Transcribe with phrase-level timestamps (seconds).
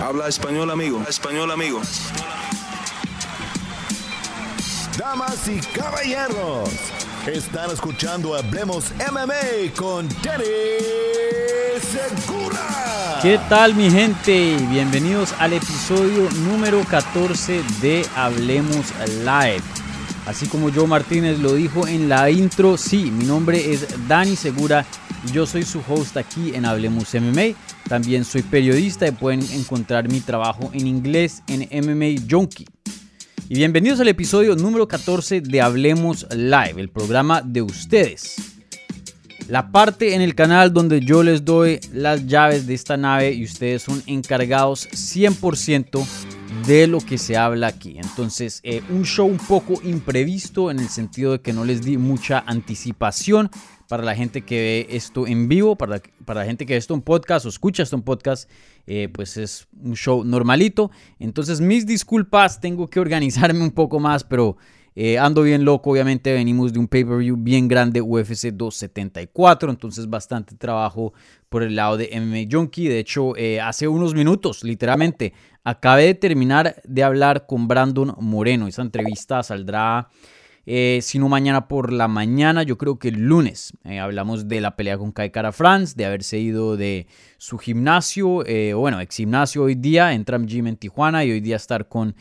[0.00, 1.02] Habla español, amigo.
[1.08, 1.80] Español, amigo.
[4.96, 6.70] Damas y caballeros,
[7.26, 10.44] están escuchando Hablemos MMA con Danny
[11.80, 13.18] Segura.
[13.22, 14.56] ¿Qué tal mi gente?
[14.70, 18.92] Bienvenidos al episodio número 14 de Hablemos
[19.24, 19.62] Live.
[20.26, 24.86] Así como Joe Martínez lo dijo en la intro, sí, mi nombre es Dani Segura
[25.26, 27.56] y yo soy su host aquí en Hablemos MMA.
[27.88, 32.66] También soy periodista y pueden encontrar mi trabajo en inglés en MMA Junkie.
[33.48, 38.36] Y bienvenidos al episodio número 14 de Hablemos Live, el programa de ustedes.
[39.48, 43.44] La parte en el canal donde yo les doy las llaves de esta nave y
[43.44, 46.04] ustedes son encargados 100%
[46.66, 47.96] de lo que se habla aquí.
[47.96, 51.96] Entonces, eh, un show un poco imprevisto en el sentido de que no les di
[51.96, 53.50] mucha anticipación
[53.88, 56.94] para la gente que ve esto en vivo, para, para la gente que ve esto
[56.94, 58.48] en podcast o escucha esto en podcast,
[58.86, 60.90] eh, pues es un show normalito.
[61.18, 64.58] Entonces, mis disculpas, tengo que organizarme un poco más, pero
[64.94, 65.90] eh, ando bien loco.
[65.90, 71.14] Obviamente, venimos de un pay-per-view bien grande, UFC 274, entonces bastante trabajo
[71.48, 72.88] por el lado de MMA Junkie.
[72.88, 75.32] De hecho, eh, hace unos minutos, literalmente,
[75.64, 78.66] acabé de terminar de hablar con Brandon Moreno.
[78.66, 80.08] Esa entrevista saldrá
[80.70, 83.72] eh, sino mañana por la mañana, yo creo que el lunes.
[83.84, 87.06] Eh, hablamos de la pelea con Kai Cara France, de haberse ido de
[87.38, 91.40] su gimnasio, eh, bueno, ex gimnasio hoy día, en Tram Gym en Tijuana y hoy
[91.40, 92.14] día estar con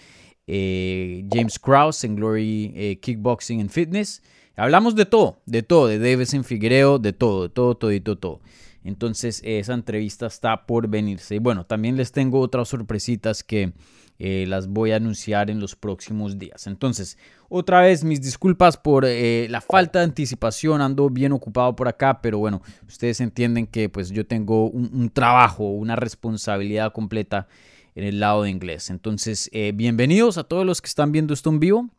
[0.47, 4.23] James Krause en Glory Kickboxing and Fitness.
[4.55, 8.39] Hablamos de todo, de todo, de Davison Figuereo, de todo, de todo, todo, todo, todo.
[8.85, 11.35] Entonces esa entrevista está por venirse.
[11.35, 13.73] Y bueno, también les tengo otras sorpresitas que
[14.19, 16.65] eh, las voy a anunciar en los próximos días.
[16.65, 21.87] Entonces, otra vez mis disculpas por eh, la falta de anticipación, ando bien ocupado por
[21.87, 27.47] acá, pero bueno, ustedes entienden que pues yo tengo un, trabajo, una responsabilidad completa
[27.93, 28.89] en el lado de inglés.
[28.89, 31.89] Entonces, eh, bienvenidos a todos los que están viendo esto en vivo.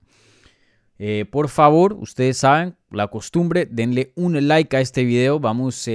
[1.30, 5.38] por favor, ustedes saben, la costumbre, denle un like a este video.
[5.38, 5.88] Vamos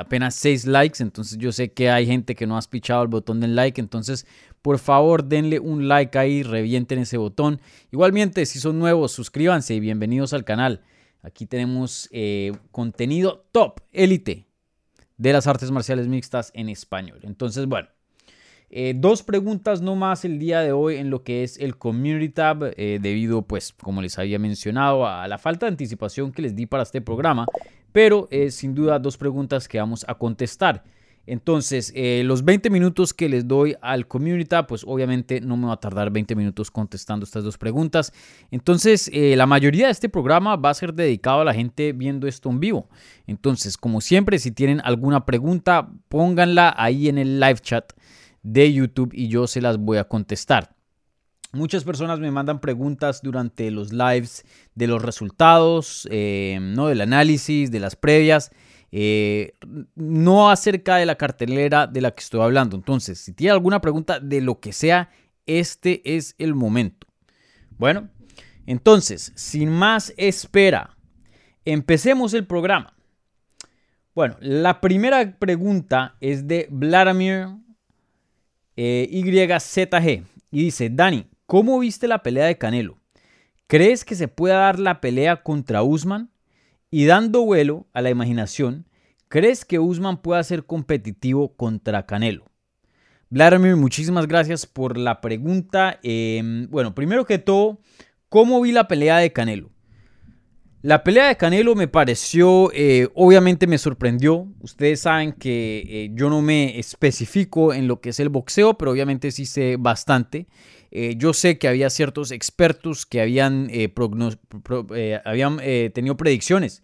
[0.00, 3.40] apenas 6 likes, entonces yo sé que hay gente que no ha pichado el botón
[3.40, 4.26] del like, entonces
[4.62, 7.60] por favor denle un like ahí, revienten ese botón.
[7.90, 10.82] Igualmente, si son nuevos, suscríbanse y bienvenidos al canal.
[11.22, 14.46] Aquí tenemos eh, contenido top, élite
[15.16, 17.20] de las artes marciales mixtas en español.
[17.22, 17.88] Entonces, bueno,
[18.70, 22.28] eh, dos preguntas no más el día de hoy en lo que es el Community
[22.28, 26.54] Tab, eh, debido, pues, como les había mencionado, a la falta de anticipación que les
[26.54, 27.46] di para este programa,
[27.92, 30.84] pero sin duda dos preguntas que vamos a contestar.
[31.28, 35.74] Entonces, eh, los 20 minutos que les doy al community, pues obviamente no me va
[35.74, 38.12] a tardar 20 minutos contestando estas dos preguntas.
[38.50, 42.26] Entonces, eh, la mayoría de este programa va a ser dedicado a la gente viendo
[42.26, 42.88] esto en vivo.
[43.26, 47.92] Entonces, como siempre, si tienen alguna pregunta, pónganla ahí en el live chat
[48.42, 50.74] de YouTube y yo se las voy a contestar.
[51.52, 56.88] Muchas personas me mandan preguntas durante los lives de los resultados, eh, ¿no?
[56.88, 58.50] del análisis, de las previas.
[58.90, 59.54] Eh,
[59.94, 62.76] no acerca de la cartelera de la que estoy hablando.
[62.76, 65.10] Entonces, si tiene alguna pregunta de lo que sea,
[65.46, 67.06] este es el momento.
[67.76, 68.08] Bueno,
[68.66, 70.96] entonces, sin más espera,
[71.64, 72.94] empecemos el programa.
[74.14, 77.48] Bueno, la primera pregunta es de Vladimir
[78.76, 82.98] eh, YZG y dice, Dani, ¿cómo viste la pelea de Canelo?
[83.68, 86.30] ¿Crees que se pueda dar la pelea contra Usman?
[86.90, 88.86] Y dando vuelo a la imaginación,
[89.28, 92.46] ¿crees que Usman pueda ser competitivo contra Canelo?
[93.28, 96.00] Vladimir, muchísimas gracias por la pregunta.
[96.02, 97.78] Em, bueno, primero que todo,
[98.30, 99.70] ¿cómo vi la pelea de Canelo?
[100.80, 104.48] La pelea de Canelo me pareció, eh, obviamente me sorprendió.
[104.60, 108.92] Ustedes saben que eh, yo no me especifico en lo que es el boxeo, pero
[108.92, 110.46] obviamente sí sé bastante.
[110.90, 113.92] Eh, yo sé que había ciertos expertos que habían, eh,
[114.94, 116.82] eh, tenido predicciones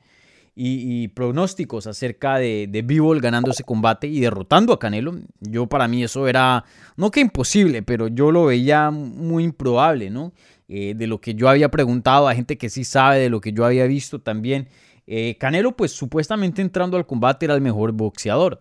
[0.57, 5.15] y, pronósticos acerca de, de Bivol ganando ese combate y derrotando a Canelo.
[5.41, 6.65] Yo para mí eso era,
[6.97, 10.33] no que imposible, pero yo lo veía muy improbable, ¿no?
[10.67, 13.65] de lo que yo había preguntado a gente que sí sabe, de lo que yo
[13.65, 14.69] había visto también.
[15.39, 18.61] Canelo pues supuestamente entrando al combate era el mejor boxeador.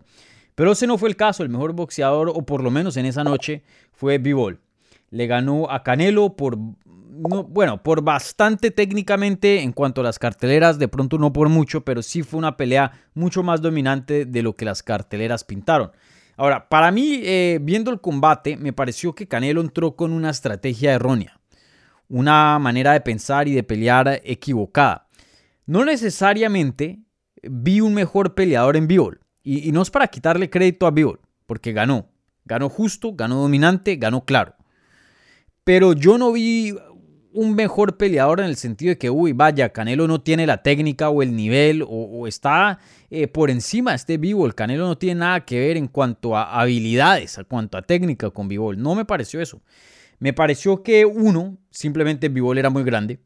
[0.53, 3.23] Pero ese no fue el caso, el mejor boxeador, o por lo menos en esa
[3.23, 3.63] noche,
[3.93, 4.59] fue Bivol
[5.13, 10.87] le ganó a Canelo por, bueno, por bastante técnicamente en cuanto a las carteleras, de
[10.87, 14.65] pronto no por mucho, pero sí fue una pelea mucho más dominante de lo que
[14.65, 15.91] las carteleras pintaron.
[16.35, 20.93] Ahora, para mí, eh, viendo el combate, me pareció que Canelo entró con una estrategia
[20.93, 21.39] errónea,
[22.09, 25.07] una manera de pensar y de pelear equivocada.
[25.67, 27.03] No necesariamente
[27.43, 31.71] vi un mejor peleador en Bivol, y, no es para quitarle crédito a Bivol, porque
[31.71, 32.09] ganó,
[32.45, 34.55] Ganó justo, ganó dominante, ganó claro.
[35.63, 36.75] Pero yo no vi
[37.33, 41.09] un mejor peleador en el sentido de que, uy, vaya, Canelo no tiene la técnica
[41.09, 42.79] o el nivel o, está
[43.09, 44.13] eh, por encima de este.
[44.13, 48.29] El Canelo no tiene nada que ver en cuanto a habilidades, en cuanto a técnica
[48.29, 48.81] con Bivol.
[48.81, 49.61] No me pareció eso.
[50.19, 53.19] Me pareció que uno, simplemente Bivol era muy grande.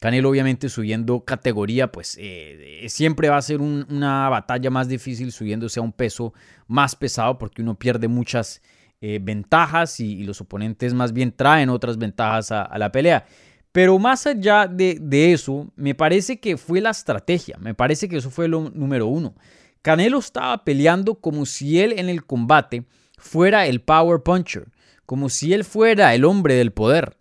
[0.00, 5.80] Canelo obviamente subiendo categoría, pues eh, siempre va a ser una batalla más difícil subiéndose
[5.80, 6.34] a un peso
[6.66, 8.60] más pesado porque uno pierde muchas
[9.00, 13.26] eh, ventajas y, los oponentes más bien traen otras ventajas a, la pelea.
[13.70, 14.98] Pero más allá de,
[15.32, 19.34] eso, me parece que fue la estrategia, me parece que eso fue lo número uno.
[19.82, 22.84] Canelo estaba peleando como si él en el combate
[23.18, 24.68] fuera el power puncher,
[25.04, 27.18] como si él fuera el hombre del poder,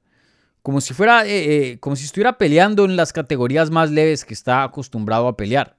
[0.62, 4.34] como si fuera, eh, eh, como si estuviera peleando en las categorías más leves que
[4.34, 5.78] está acostumbrado a pelear.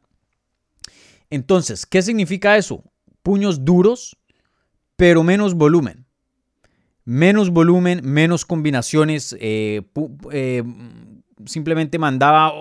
[1.31, 2.84] Entonces, ¿qué significa eso?
[3.22, 4.16] Puños duros,
[4.96, 6.06] pero menos volumen.
[7.04, 9.37] Menos volumen, menos combinaciones.
[9.38, 9.82] Eh,
[10.32, 10.64] eh,
[11.44, 12.52] simplemente mandaba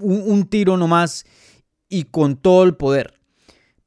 [0.00, 1.26] un, tiro nomás
[1.88, 3.14] y con todo el poder.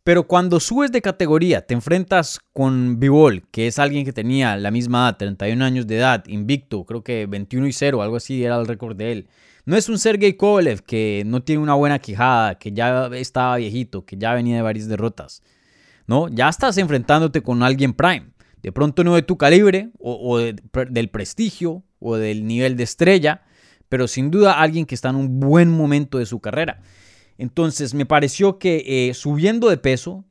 [0.03, 4.69] Pero cuando subes de categoría, te enfrentas con Bivol, que es alguien que tenía la
[4.69, 8.59] misma edad, 31 años de edad, invicto, creo que 21 y 0, algo así era
[8.59, 9.27] el récord de él.
[9.65, 14.05] No es un Sergey Kovalev que no tiene una buena quijada, que ya estaba viejito,
[14.05, 15.41] que ya venía de varias derrotas.
[16.07, 16.27] ¿No?
[16.29, 18.31] Ya estás enfrentándote con alguien prime.
[18.61, 23.43] De pronto no de tu calibre o, del prestigio o del nivel de estrella,
[23.89, 26.81] pero sin duda alguien que está en un buen momento de su carrera.
[27.37, 30.23] Entonces me pareció que eh, subiendo de peso,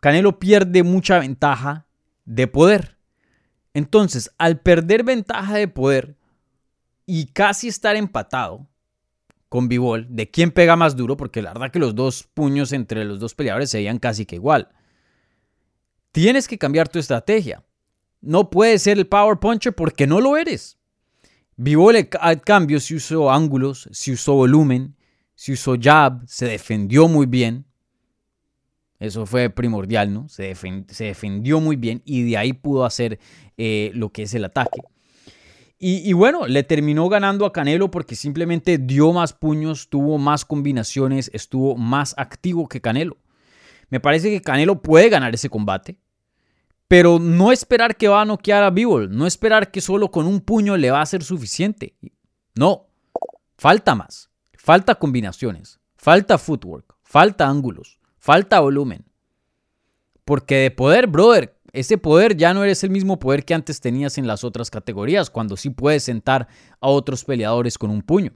[0.00, 1.86] Canelo pierde mucha ventaja
[2.24, 2.96] de poder.
[3.74, 6.16] Entonces, al perder ventaja de poder
[7.04, 8.66] y casi estar empatado,
[9.48, 13.04] con Bivol de quién pega más duro, porque la verdad que los dos puños entre
[13.04, 14.68] los dos peleadores se veían casi que igual.
[16.12, 17.64] Tienes que cambiar tu estrategia.
[18.20, 20.78] No puedes ser el power puncher porque no lo eres.
[21.56, 24.96] Bivol al cambio si usó ángulos, si usó volumen,
[25.34, 27.64] si usó jab, se defendió muy bien.
[28.98, 30.28] Eso fue primordial, ¿no?
[30.28, 30.54] Se,
[30.98, 33.20] defendió muy bien y de ahí pudo hacer
[33.56, 34.80] eh, lo que es el ataque.
[35.80, 41.30] Y, bueno, le terminó ganando a Canelo porque simplemente dio más puños, tuvo más combinaciones,
[41.32, 43.16] estuvo más activo que Canelo.
[43.88, 45.96] Me parece que Canelo puede ganar ese combate,
[46.88, 50.40] pero no esperar que va a noquear a Bivol, no esperar que solo con un
[50.40, 51.94] puño le va a ser suficiente.
[52.56, 52.88] No,
[53.56, 59.04] falta más, falta combinaciones, falta footwork, falta ángulos, falta volumen.
[60.24, 64.18] Porque de poder, brother, ese poder ya no eres el mismo poder que antes tenías
[64.18, 66.48] en las otras categorías, cuando sí puedes sentar
[66.80, 68.32] a otros peleadores con un puño.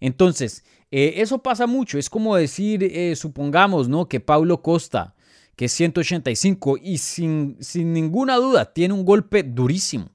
[0.00, 1.98] Entonces, eh, eso pasa mucho.
[1.98, 4.08] Es como decir, eh, supongamos, ¿no?
[4.08, 5.14] Que Paulo Costa,
[5.56, 10.10] que es 185 y sin, sin ninguna duda tiene un golpe durísimo.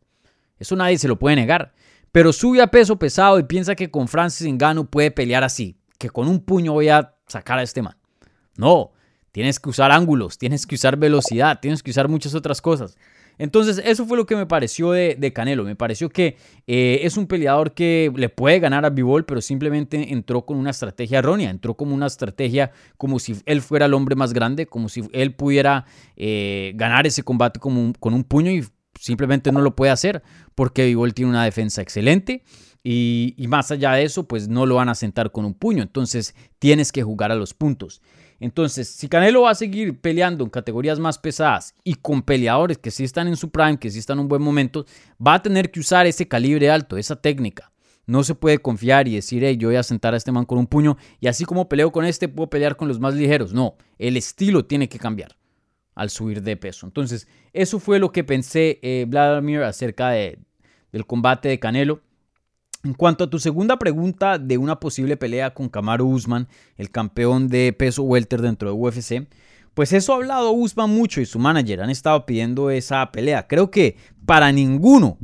[0.57, 1.73] Eso nadie se lo puede negar.
[2.11, 6.09] Pero sube a peso pesado y piensa que con Francis Ngannou puede pelear así, que
[6.09, 7.95] con un puño voy a sacar a este man.
[8.57, 8.91] No,
[9.31, 12.97] Tienes que usar ángulos, tienes que usar velocidad, tienes que usar muchas otras cosas.
[13.39, 15.63] Entonces, eso fue lo que me pareció de, Canelo.
[15.63, 16.35] Me pareció que
[16.67, 20.71] eh, es un peleador que le puede ganar a Bivol, pero simplemente entró con una
[20.71, 21.49] estrategia errónea.
[21.49, 25.33] Entró como una estrategia como si él fuera el hombre más grande, como si él
[25.33, 25.85] pudiera
[26.17, 28.65] eh, ganar ese combate con un puño y
[28.99, 30.21] simplemente no lo puede hacer
[30.53, 32.43] porque Bivol tiene una defensa excelente.
[32.83, 35.81] Y, y más allá de eso, pues no lo van a sentar con un puño.
[35.81, 38.01] Entonces, tienes que jugar a los puntos.
[38.39, 42.91] Entonces, si Canelo va a seguir peleando en categorías más pesadas y con peleadores que
[42.91, 44.85] sí están en su prime, que sí están en un buen momento,
[45.25, 47.71] va a tener que usar ese calibre alto, esa técnica.
[48.05, 50.57] No se puede confiar y decir, hey, yo voy a sentar a este man con
[50.57, 53.53] un puño y así como peleo con este, puedo pelear con los más ligeros.
[53.53, 55.37] No, el estilo tiene que cambiar
[55.93, 56.87] al subir de peso.
[56.87, 60.39] Entonces, eso fue lo que pensé, eh, Vladimir, acerca de,
[60.91, 62.01] del combate de Canelo.
[62.83, 67.49] En cuanto a tu segunda pregunta de una posible pelea con Kamaru Usman, el campeón
[67.49, 69.27] de peso welter dentro de UFC,
[69.73, 73.47] pues eso ha hablado Usman mucho y su manager han estado pidiendo esa pelea.
[73.47, 75.17] Creo que para ninguno,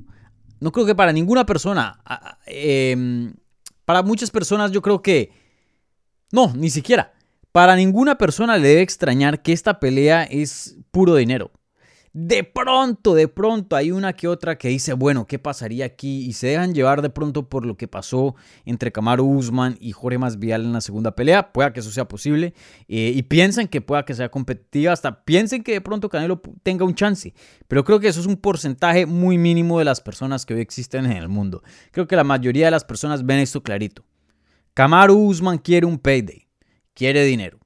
[0.59, 2.01] no creo que para ninguna persona,
[2.45, 3.33] em,
[3.85, 5.31] para muchas personas yo creo que,
[6.33, 7.13] no, ni siquiera,
[7.53, 11.51] para ninguna persona le debe extrañar que esta pelea es puro dinero.
[12.17, 16.25] De pronto, de pronto hay una que otra que dice, bueno, ¿qué pasaría aquí?
[16.25, 20.17] Y se dejan llevar de pronto por lo que pasó entre Camaro Usman y Jorge
[20.17, 21.51] Masvidal en la segunda pelea.
[21.51, 22.53] Pueda que eso sea posible.
[22.87, 24.93] Eh, y piensen que pueda que sea competitiva.
[24.93, 27.33] Hasta piensen que de pronto Canelo tenga un chance.
[27.67, 31.05] Pero creo que eso es un porcentaje muy mínimo de las personas que hoy existen
[31.05, 31.63] en el mundo.
[31.91, 34.05] Creo que la mayoría de las personas ven esto clarito.
[34.73, 36.47] Camaro Usman quiere un payday.
[36.93, 37.59] Quiere dinero.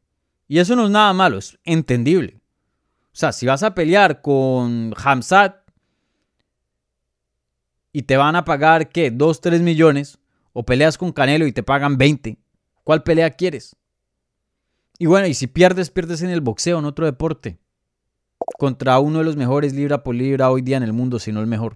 [0.48, 2.38] Y eso no es nada malo, es entendible.
[3.20, 5.58] O sea, si vas a pelear con Hamzat
[7.92, 9.12] y te van a pagar, ¿qué?
[9.12, 10.20] 2, 3 millones,
[10.54, 12.38] o peleas con Canelo y te pagan 20,
[12.86, 13.76] ¿cuál pelea quieres?
[15.00, 17.60] Y bueno, y si pierdes, pierdes en el boxeo, en otro deporte,
[18.58, 21.42] contra uno de los mejores libra por libra hoy día en el mundo, si no
[21.42, 21.76] el mejor.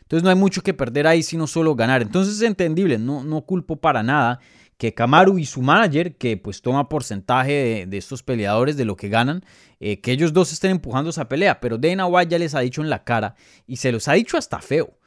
[0.00, 2.00] Entonces no hay mucho que perder ahí, sino solo ganar.
[2.00, 4.40] Entonces es entendible, no, no culpo para nada
[4.78, 9.10] que Kamaru y su manager, que pues toma porcentaje de, estos peleadores, de lo que
[9.10, 9.44] ganan,
[9.80, 11.60] eh, que ellos dos estén empujando esa pelea.
[11.60, 13.34] Pero Dana White ya les ha dicho en la cara
[13.66, 14.98] y se los ha dicho hasta feo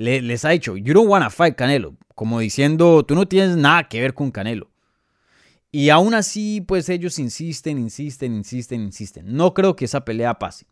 [0.00, 4.00] les ha dicho, you don't wanna fight Canelo, como diciendo, tú no tienes nada que
[4.00, 4.70] ver con Canelo.
[5.72, 9.36] Y aún así, pues ellos insisten, insisten, insisten, insisten.
[9.36, 10.66] No creo que esa pelea pase.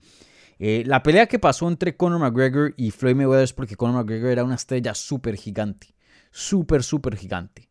[0.59, 4.31] Eh, la pelea que pasó entre Conor McGregor y Floyd Mayweather es porque Conor McGregor
[4.31, 5.95] era una estrella súper gigante.
[6.33, 7.68] Súper, súper gigante.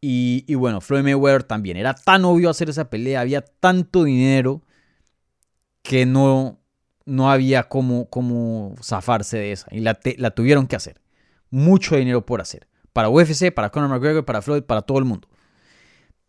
[0.00, 1.76] Y, bueno, Floyd Mayweather también.
[1.76, 4.62] Era tan obvio hacer esa pelea, había tanto dinero
[5.82, 6.60] que no,
[7.04, 9.66] no había cómo, zafarse de esa.
[9.72, 11.00] Y la, la tuvieron que hacer.
[11.50, 12.68] Mucho dinero por hacer.
[12.92, 15.28] Para UFC, para Conor McGregor, para Floyd, para todo el mundo.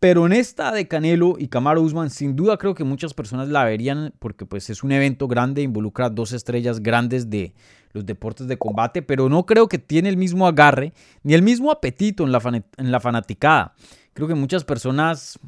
[0.00, 3.64] Pero en esta de Canelo y Camaro Usman, sin duda creo que muchas personas la
[3.64, 7.52] verían porque pues es un evento grande, involucra dos estrellas grandes de
[7.92, 11.70] los deportes de combate, pero no creo que tiene el mismo agarre ni el mismo
[11.70, 13.74] apetito en la, fanaticada.
[14.14, 15.38] Creo que muchas personas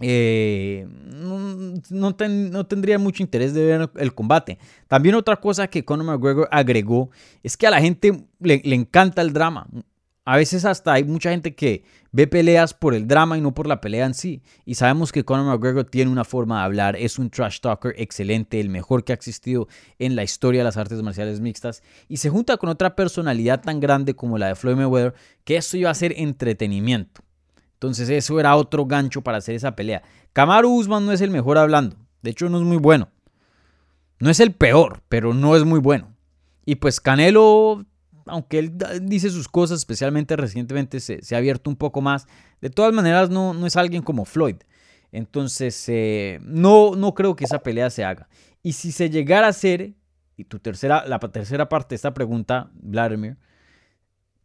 [0.00, 4.58] eh, no, tendría mucho interés de ver el combate.
[4.88, 7.10] También otra cosa que Conor McGregor agregó
[7.42, 9.68] es que a la gente le, encanta el drama.
[10.24, 13.66] A veces hasta hay mucha gente que ve peleas por el drama y no por
[13.66, 14.40] la pelea en sí.
[14.64, 18.60] Y sabemos que Conor McGregor tiene una forma de hablar, es un trash talker excelente,
[18.60, 19.66] el mejor que ha existido
[19.98, 21.82] en la historia de las artes marciales mixtas.
[22.08, 25.76] Y se junta con otra personalidad tan grande como la de Floyd Mayweather, que esto
[25.76, 27.22] iba a ser entretenimiento.
[27.74, 30.04] Entonces eso era otro gancho para hacer esa pelea.
[30.32, 31.96] Kamaru Usman no es el mejor hablando.
[32.22, 33.08] De hecho no es muy bueno.
[34.20, 36.14] No es el peor, pero no es muy bueno.
[36.64, 37.84] Y pues Canelo,
[38.26, 42.26] aunque él dice sus cosas, especialmente recientemente se, ha abierto un poco más.
[42.60, 44.56] De todas maneras no, no es alguien como Floyd.
[45.10, 48.28] Entonces eh, no, no creo que esa pelea se haga.
[48.62, 49.94] Y si se llegara a hacer,
[50.36, 53.36] y tu tercera, la tercera parte de esta pregunta, Vladimir,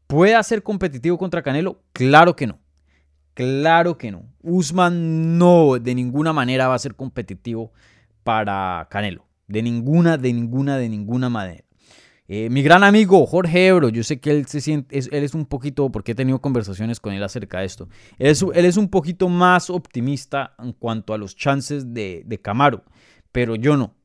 [0.08, 1.82] ¿puede ser competitivo contra Canelo?
[1.94, 2.60] Claro que no.
[3.34, 4.24] Claro que no.
[4.42, 7.72] Usman no, de ninguna manera va a ser competitivo
[8.24, 9.28] para Canelo.
[9.48, 11.64] De ninguna, de ninguna, de ninguna manera.
[12.30, 15.46] Eh, mi gran amigo Jorge Ebro, yo sé que él se siente, él es un
[15.46, 19.70] poquito, porque he tenido conversaciones con él acerca de esto, él es, un poquito más
[19.70, 22.84] optimista en cuanto a los chances de, Camaro,
[23.32, 23.96] pero yo no.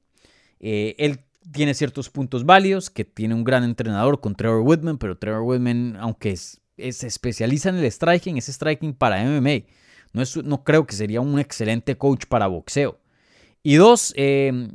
[0.61, 5.19] Eh, él tiene ciertos puntos válidos, que tiene un gran entrenador con Trevor Whitman, pero
[5.19, 9.65] Trevor Whitman, aunque es, se especializa en el striking, es striking para MMA.
[10.13, 13.01] No, es, no creo que sería un excelente coach para boxeo.
[13.65, 14.69] Y dos, eh,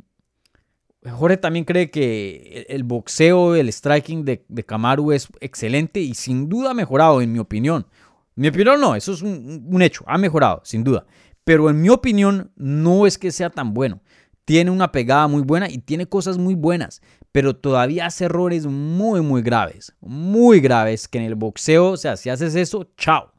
[1.10, 6.48] Jorge también cree que el boxeo, el striking de, de Kamaru es excelente y sin
[6.48, 7.86] duda ha mejorado, en mi opinión.
[8.34, 11.06] Mi opinión no, eso es un, un hecho, ha mejorado, sin duda.
[11.44, 14.00] Pero en mi opinión no es que sea tan bueno.
[14.44, 19.20] Tiene una pegada muy buena y tiene cosas muy buenas pero todavía hace errores muy,
[19.20, 23.32] muy graves, muy graves, que en el boxeo, o sea, si haces eso, chao.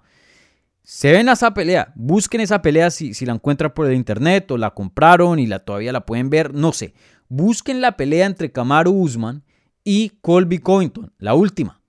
[0.83, 4.57] Se ven esa pelea, busquen esa pelea si, si la encuentran por el internet o
[4.57, 6.93] la compraron y la, todavía la pueden ver, no sé.
[7.29, 9.43] Busquen la pelea entre Camaro Usman
[9.83, 11.81] y Colby Covington, la última.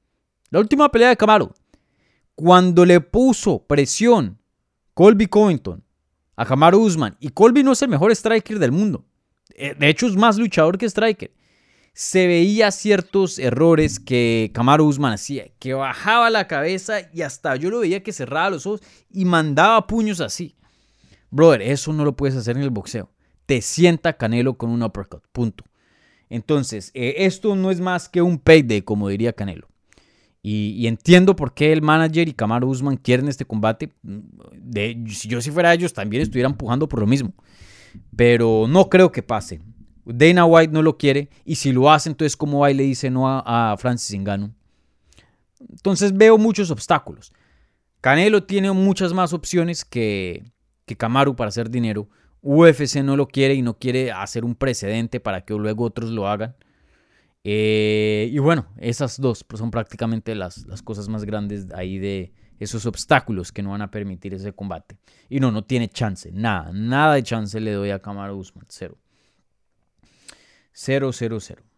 [0.51, 1.53] La última pelea de Camaro.
[2.35, 4.39] Cuando le puso presión
[4.95, 5.83] Colby Covington
[6.37, 9.05] a Camaro Usman, y Colby no es el mejor striker del mundo.
[9.55, 11.33] Eh, de hecho, es más luchador que striker
[11.93, 17.71] se veía ciertos errores que Camaro Usman hacía, que bajaba la cabeza y hasta yo
[17.71, 18.81] lo veía que cerraba los ojos
[19.11, 20.57] y mandaba puños así.
[21.31, 23.11] Brother, eso no lo puedes hacer en el boxeo.
[23.61, 25.65] Sienta Canelo con un uppercut, punto.
[26.29, 29.69] Entonces, eh, esto no es más que un payday, como diría Canelo.
[30.43, 33.91] Y, entiendo por qué el manager y Camaro Usman quieren este combate.
[34.03, 37.35] De, si yo si fuera ellos, también estuviera empujando por lo mismo.
[38.17, 39.61] Pero no creo que pase.
[40.07, 43.11] Dana White no lo quiere y si lo hace, entonces ¿cómo va y le dice
[43.11, 44.51] no a, Francis Ngannou?
[45.69, 47.33] Entonces veo muchos obstáculos.
[48.01, 50.43] Canelo tiene muchas más opciones que,
[50.87, 52.09] que Kamaru para hacer dinero.
[52.43, 56.29] UFC no lo quiere y no quiere hacer un precedente para que luego otros lo
[56.29, 56.55] hagan.
[57.45, 62.85] Eh, y bueno, esas dos son prácticamente las, las cosas más grandes ahí de esos
[62.85, 64.99] obstáculos que no van a permitir ese combate.
[65.29, 68.99] Y no, no tiene chance, nada, nada de chance le doy a Kamaru Usman, cero.
[70.73, 71.70] 000.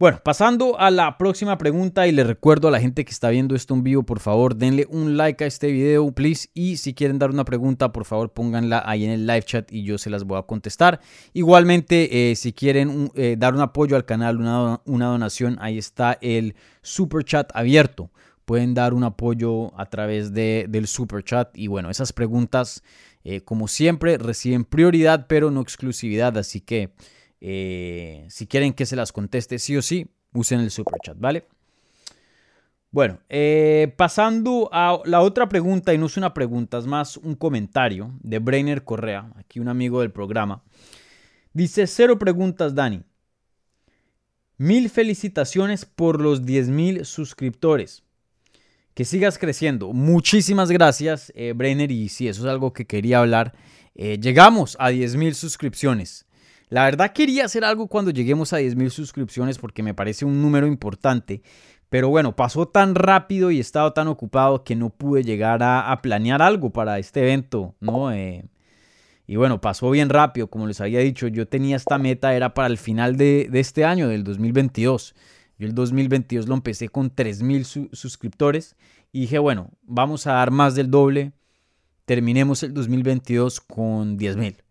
[0.00, 3.56] Bueno, pasando a la próxima pregunta y le recuerdo a la gente que está viendo
[3.56, 6.48] esto en vivo, por favor, denle un like a este video, please.
[6.54, 9.82] Y si quieren dar una pregunta, por favor, pónganla ahí en el live chat y
[9.82, 11.00] yo se las voy a contestar.
[11.32, 16.16] Igualmente, eh, si quieren eh, dar un apoyo al canal, una, una donación, ahí está
[16.20, 18.12] el super chat abierto.
[18.44, 21.50] Pueden dar un apoyo a través de, del super chat.
[21.58, 22.84] Y bueno, esas preguntas,
[23.24, 26.38] eh, como siempre, reciben prioridad, pero no exclusividad.
[26.38, 26.90] Así que...
[27.40, 31.46] Eh, si quieren que se las conteste sí o sí, usen el super chat, ¿vale?
[32.90, 37.34] Bueno, eh, pasando a la otra pregunta, y no es una pregunta, es más un
[37.34, 40.62] comentario de Brainer Correa, aquí un amigo del programa.
[41.52, 43.02] Dice, cero preguntas, Dani.
[44.56, 48.02] Mil felicitaciones por los 10 mil suscriptores.
[48.94, 49.92] Que sigas creciendo.
[49.92, 51.92] Muchísimas gracias, eh, Brainer.
[51.92, 53.54] Y sí, eso es algo que quería hablar.
[53.94, 56.27] llegamos a 10 mil suscripciones.
[56.70, 60.66] La verdad quería hacer algo cuando lleguemos a 10.000 suscripciones porque me parece un número
[60.66, 61.42] importante.
[61.88, 65.98] Pero bueno, pasó tan rápido y he estado tan ocupado que no pude llegar a,
[66.02, 68.12] planear algo para este evento, ¿no?
[68.12, 68.44] Eh,
[69.26, 72.68] y bueno, pasó bien rápido, como les había dicho, yo tenía esta meta, era para
[72.68, 75.14] el final de, este año, del 2022.
[75.58, 78.76] Yo el 2022 lo empecé con 3.000 suscriptores
[79.10, 81.32] y dije, bueno, vamos a dar más del doble,
[82.04, 84.67] terminemos el 2022 con 10.000.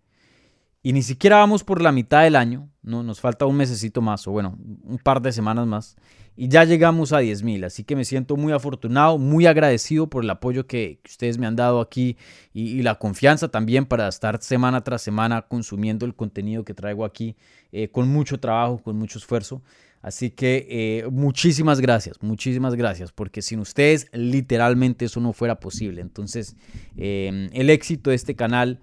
[0.87, 3.03] Y ni siquiera vamos por la mitad del año, ¿no?
[3.03, 5.97] nos falta un mesecito más, o bueno, un par de semanas más,
[6.33, 7.65] y ya llegamos a 10 mil.
[7.65, 11.57] Así que me siento muy afortunado, muy agradecido por el apoyo que ustedes me han
[11.57, 12.15] dado aquí
[12.53, 17.35] y, la confianza también para estar semana tras semana consumiendo el contenido que traigo aquí
[17.73, 19.61] eh, con mucho trabajo, con mucho esfuerzo.
[20.01, 25.99] Así que eh, muchísimas gracias, muchísimas gracias, porque sin ustedes literalmente eso no fuera posible.
[25.99, 26.55] Entonces,
[26.95, 28.79] eh, el éxito de este canal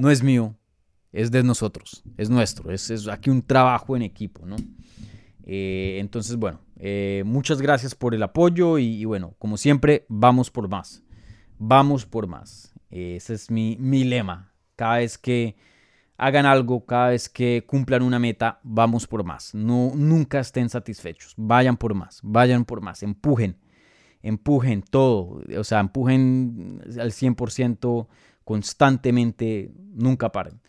[0.00, 0.56] no es mío,
[1.12, 4.56] es de nosotros, es nuestro, es, aquí un trabajo en equipo, ¿no?
[5.44, 10.68] Eh, entonces, bueno, eh, muchas gracias por el apoyo y, bueno, como siempre, vamos por
[10.68, 11.02] más,
[11.58, 12.72] vamos por más.
[12.90, 14.52] ese es mi, mi lema.
[14.76, 15.56] Cada vez que
[16.22, 19.54] hagan algo, cada vez que cumplan una meta, vamos por más.
[19.54, 23.56] No, nunca estén satisfechos, vayan por más, vayan por más, empujen,
[24.22, 28.06] empujen todo, o sea, empujen al 100%
[28.44, 30.60] constantemente, nunca paren.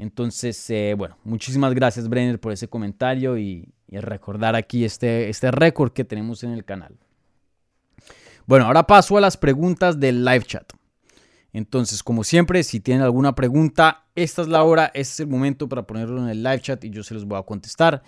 [0.00, 5.92] Entonces, eh, bueno, muchísimas gracias Brenner por ese comentario y, recordar aquí este, este récord
[5.92, 6.96] que tenemos en el canal.
[8.46, 10.72] Bueno, ahora paso a las preguntas del live chat.
[11.52, 15.68] Entonces, como siempre, si tienen alguna pregunta, esta es la hora, este es el momento
[15.68, 18.02] para ponerlo en el live chat y yo se los voy a contestar.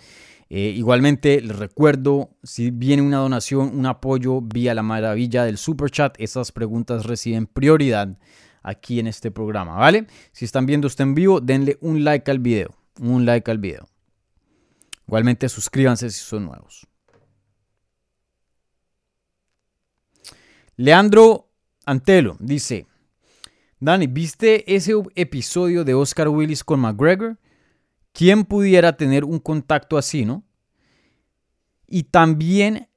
[0.49, 5.91] Eh, igualmente, les recuerdo, si viene una donación, un apoyo vía la maravilla del super
[5.91, 8.17] chat, esas preguntas reciben prioridad
[8.63, 10.07] aquí en este programa, ¿vale?
[10.31, 13.87] Si están viendo esto en vivo, denle un like al video, un like al video.
[15.05, 16.87] Igualmente suscríbanse si son nuevos.
[20.75, 21.51] Leandro
[21.85, 22.87] Antelo dice,
[23.79, 27.37] Dani, ¿viste ese episodio de Oscar Willis con McGregor?
[28.13, 30.43] ¿Quién pudiera tener un contacto así, no?
[31.85, 32.89] Y también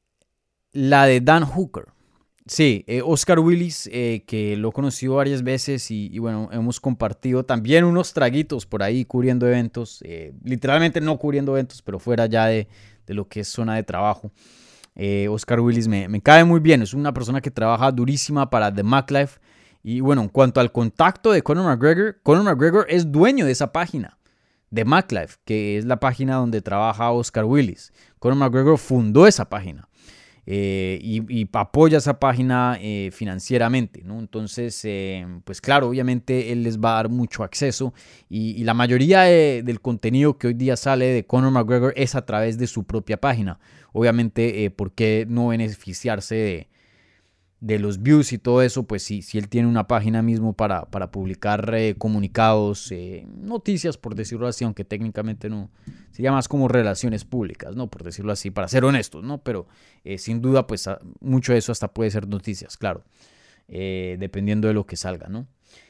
[0.73, 1.96] la de Dan Hooker.
[2.49, 7.45] Sí, eh, Oscar Willis, eh, que lo he conocido varias veces y, bueno, hemos compartido
[7.45, 12.47] también unos traguitos por ahí cubriendo eventos, eh, literalmente no cubriendo eventos, pero fuera ya
[12.47, 12.69] de,
[13.09, 14.31] lo que es zona de trabajo.
[15.29, 18.83] Oscar Willis me, me, cae muy bien, es una persona que trabaja durísima para The
[18.83, 19.41] MacLife.
[19.83, 23.73] Y bueno, en cuanto al contacto de Conor McGregor, Conor McGregor es dueño de esa
[23.73, 24.19] página,
[24.71, 27.93] de MacLife, que es la página donde trabaja Oscar Willis.
[28.19, 29.89] Conor McGregor fundó esa página.
[30.49, 34.21] Eh, y, apoya esa página eh, financieramente, ¿no?
[34.21, 37.93] Entonces, eh, pues claro, obviamente él les va a dar mucho acceso
[38.29, 42.59] y, la mayoría del contenido que hoy día sale de Conor McGregor es a través
[42.59, 43.59] de su propia página.
[43.93, 46.69] Obviamente, ¿por qué no beneficiarse de,
[47.67, 50.85] de los views y todo eso, pues sí, si él tiene una página mismo para,
[50.85, 55.69] para publicar eh, comunicados, eh, noticias, por decirlo así, aunque técnicamente no,
[56.13, 57.91] sería más como relaciones públicas, ¿no?
[57.91, 59.39] Por decirlo así, para ser honestos, ¿no?
[59.39, 59.67] Pero
[60.05, 60.89] eh, sin duda, pues
[61.21, 63.03] mucho de eso hasta puede ser noticias, claro,
[63.67, 65.49] dependiendo de lo que salga, ¿no?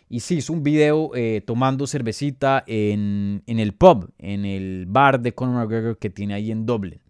[0.09, 1.11] Y sí, es un video
[1.45, 6.51] tomando cervecita en, en, el pub, en el bar de Conor McGregor que tiene ahí
[6.51, 7.01] en Dublin.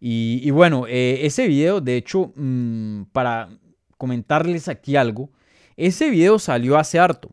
[0.00, 3.48] Y, bueno, ese video, de hecho, mm, para
[4.02, 5.30] comentarles aquí algo.
[5.76, 7.30] Ese video salió hace harto,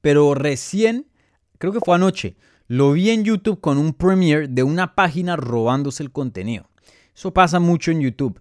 [0.00, 1.06] pero recién,
[1.58, 2.34] creo que fue anoche,
[2.66, 6.68] lo vi en YouTube con un premiere de una página robándose el contenido.
[7.14, 8.40] Eso pasa mucho en YouTube.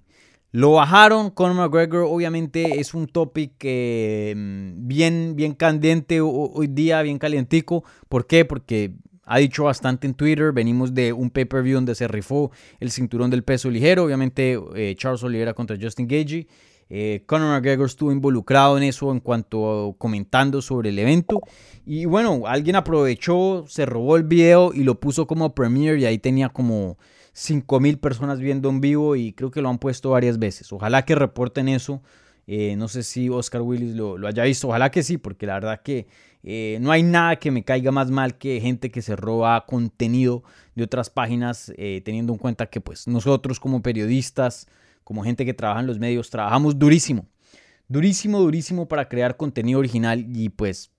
[0.50, 7.20] Lo bajaron, con McGregor obviamente es un topic mm, bien, bien candente hoy día, bien
[7.20, 7.84] calientico.
[8.10, 8.46] ¿Por qué?
[8.46, 10.54] Porque ha dicho bastante en Twitter.
[10.54, 14.06] Venimos de un pay-per-view donde se rifó el cinturón del peso ligero.
[14.06, 16.48] Obviamente, eh, Charles Oliveira contra Justin Gagey.
[16.94, 21.40] Eh, Conor McGregor estuvo involucrado en eso en cuanto comentando sobre el evento.
[21.86, 26.18] Y bueno, alguien aprovechó, se robó el video y lo puso como premiere y ahí
[26.18, 26.98] tenía como
[27.32, 30.74] 5000 personas viendo en vivo y creo que lo han puesto varias veces.
[30.74, 32.02] Ojalá que reporten eso.
[32.46, 34.68] Eh, no sé si Oscar Willis lo, haya visto.
[34.68, 36.08] Ojalá que sí, porque la verdad que
[36.44, 40.44] eh, no hay nada que me caiga más mal que gente que se roba contenido
[40.76, 41.72] de otras páginas,
[42.04, 44.68] teniendo en cuenta que pues nosotros como periodistas
[45.12, 47.28] como gente que trabaja en los medios, trabajamos durísimo,
[47.90, 50.90] durísimo, durísimo para crear contenido original y pues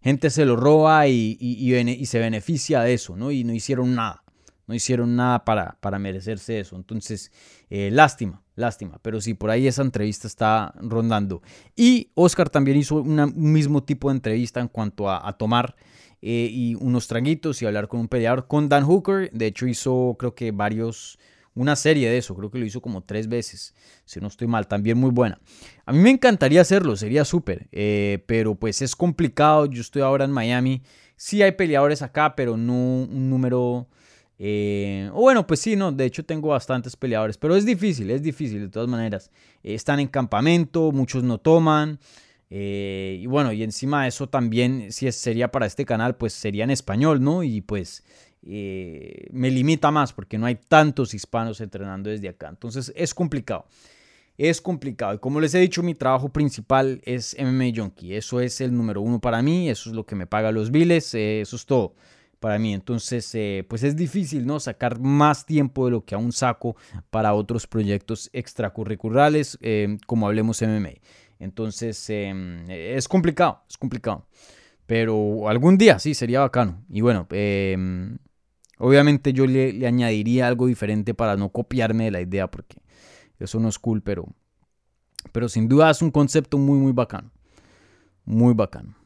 [0.00, 3.30] gente se lo roba y, y, se beneficia de eso, ¿no?
[3.30, 4.24] Y no hicieron nada,
[4.66, 6.74] no hicieron nada para, para merecerse eso.
[6.76, 7.32] Entonces,
[7.68, 11.42] eh, lástima, lástima, pero sí, por ahí esa entrevista está rondando.
[11.76, 15.76] Y Oscar también hizo un mismo tipo de entrevista en cuanto a, tomar
[16.22, 19.30] eh, y unos traguitos y hablar con un peleador, con Dan Hooker.
[19.32, 21.18] De hecho, hizo creo que varios
[21.54, 24.66] una serie de eso, creo que lo hizo como tres veces, si no estoy mal,
[24.66, 25.40] también muy buena.
[25.86, 30.24] A mí me encantaría hacerlo, sería súper, eh, pero pues es complicado, yo estoy ahora
[30.24, 30.82] en Miami,
[31.16, 33.88] sí hay peleadores acá, pero no un número...
[34.36, 38.20] Eh, o bueno, pues sí, no, de hecho tengo bastantes peleadores, pero es difícil, es
[38.20, 39.30] difícil de todas maneras.
[39.62, 42.00] están en campamento, muchos no toman.
[42.50, 46.64] Eh, y bueno, y encima de eso también, si sería para este canal, pues sería
[46.64, 47.42] en español, ¿no?
[47.42, 48.04] Y pues
[48.46, 52.48] eh, me limita más porque no hay tantos hispanos entrenando desde acá.
[52.48, 53.66] Entonces es complicado.
[54.36, 55.14] Es complicado.
[55.14, 58.14] Y como les he dicho, mi trabajo principal es MMA Junkie.
[58.14, 59.70] Eso es el número uno para mí.
[59.70, 61.14] Eso es lo que me paga los biles.
[61.14, 61.94] Eh, eso es todo
[62.40, 62.74] para mí.
[62.74, 64.60] Entonces, eh, pues es difícil, ¿no?
[64.60, 66.76] Sacar más tiempo de lo que aún saco
[67.10, 69.58] para otros proyectos extracurriculares,
[70.06, 71.00] como hablemos MMA.
[71.38, 74.26] Entonces, es complicado, es complicado.
[74.86, 76.84] Pero algún día sí, sería bacano.
[76.90, 77.26] Y bueno,
[78.78, 82.78] Obviamente yo le, añadiría algo diferente para no copiarme de la idea porque
[83.38, 84.26] eso no es cool, pero,
[85.32, 87.30] pero sin duda es un concepto muy, muy bacano.
[88.24, 88.96] Muy bacano.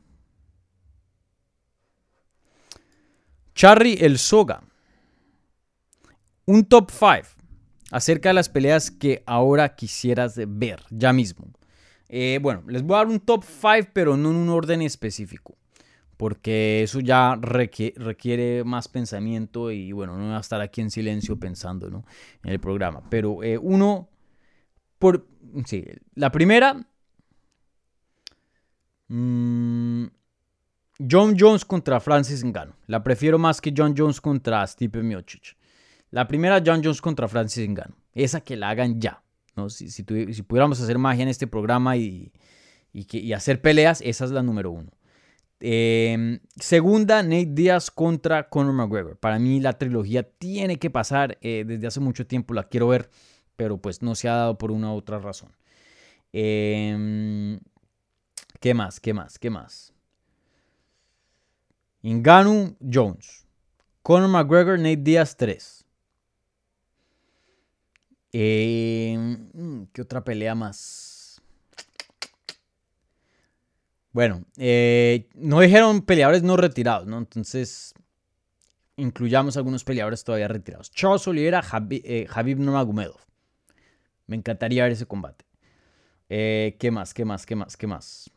[3.55, 4.63] Charry el Soga.
[6.47, 7.29] Un top 5
[7.91, 11.49] acerca de las peleas que ahora quisieras ver ya mismo.
[12.09, 15.58] Eh, bueno, les voy a dar un top 5, pero no en un orden específico
[16.19, 21.39] porque eso ya requiere, más pensamiento y bueno, no voy a estar aquí en silencio
[21.39, 23.05] pensando en el programa.
[23.09, 24.11] Pero eh, uno,
[24.99, 25.29] por,
[25.65, 26.85] sí, la primera,
[29.07, 30.07] mm,
[31.09, 32.75] John Jones contra Francis Ngannou.
[32.89, 35.57] La prefiero más que John Jones contra Stipe Miocic.
[36.11, 37.97] La primera, John Jones contra Francis Ngannou.
[38.13, 39.23] Esa que la hagan ya.
[39.55, 39.71] ¿no?
[39.71, 42.33] Si, si, pudiéramos hacer magia en este programa y,
[42.93, 44.98] y hacer peleas, esa es la número uno.
[45.61, 49.17] Em, segunda, Nate Diaz contra Conor McGregor.
[49.17, 51.39] Para mí la trilogía tiene que pasar.
[51.41, 53.11] Eh, desde hace mucho tiempo la quiero ver,
[53.57, 55.53] pero pues no se ha dado por una u otra razón.
[56.33, 57.59] Em,
[58.61, 59.01] ¿Qué más?
[59.01, 59.39] ¿Qué más?
[59.39, 59.93] ¿Qué más?
[62.03, 63.47] Inganu Jones.
[64.03, 65.85] Conor McGregor, Nate Diaz 3.
[68.33, 71.18] Em, ¿Qué otra pelea más?
[74.13, 77.19] Bueno, eh, no dijeron peleadores no retirados, ¿no?
[77.19, 77.95] Entonces,
[78.97, 80.91] incluyamos algunos peleadores todavía retirados.
[80.91, 83.21] Charles Oliveira, Habib, eh, Nurmagomedov.
[84.27, 85.45] Me encantaría ver ese combate.
[86.29, 87.15] Eh, ¿Qué más?
[87.15, 87.47] ¿Qué más?
[87.47, 87.77] ¿Qué más?
[87.77, 88.31] ¿Qué más?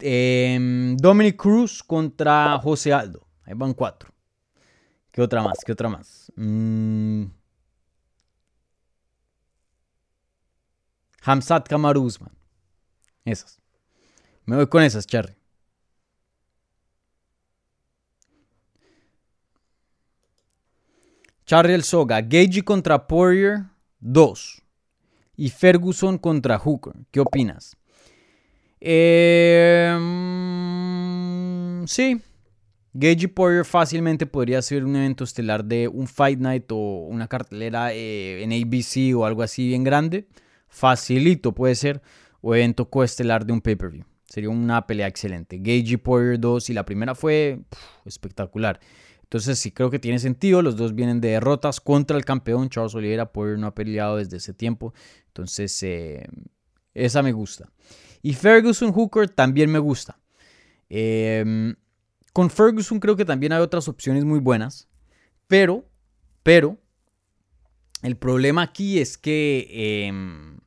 [0.00, 3.26] Em, Dominic Cruz contra José Aldo.
[3.44, 4.10] Ahí van cuatro.
[5.10, 5.58] ¿Qué otra más?
[5.64, 6.32] ¿Qué otra más?
[6.36, 7.37] Mmm...
[11.28, 12.32] Hamzat Kamaru Usman.
[13.26, 13.60] Esas.
[14.46, 15.36] Me voy con esas, Charlie.
[21.44, 22.22] Charlie el Soga.
[22.22, 23.64] Gagey contra Poirier
[24.00, 24.62] 2.
[25.36, 26.94] Y Ferguson contra Hooker.
[27.10, 27.76] ¿Qué opinas?
[28.80, 29.94] Eh,
[31.86, 32.22] sí.
[32.94, 37.92] Gage Poirier fácilmente podría ser un evento estelar de un Fight Night o una cartelera
[37.92, 40.26] eh, en ABC o algo así bien grande
[40.68, 42.02] facilito puede ser,
[42.40, 44.04] o evento coestelar de un pay-per-view.
[44.24, 45.58] Sería una pelea excelente.
[45.58, 47.60] Gage Poirier 2 y la primera fue
[48.04, 48.78] espectacular.
[49.22, 50.62] Entonces sí creo que tiene sentido.
[50.62, 53.32] Los dos vienen de derrotas contra el campeón Charles Oliveira.
[53.32, 54.92] Poirier no ha peleado desde ese tiempo.
[55.28, 56.26] Entonces eh,
[56.94, 57.70] esa me gusta.
[58.22, 60.18] Y Ferguson Hooker también me gusta.
[60.88, 61.74] Em,
[62.32, 64.88] con Ferguson creo que también hay otras opciones muy buenas.
[65.46, 65.88] Pero,
[66.42, 66.78] pero,
[68.02, 70.58] el problema aquí es que em,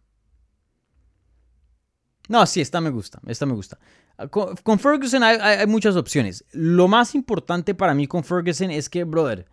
[2.28, 3.80] No, sí, esta me gusta, esta me gusta.
[4.18, 6.46] Ah, con, Ferguson hay, muchas opciones.
[6.52, 9.48] Lo más importante para mí con Ferguson es que, brother,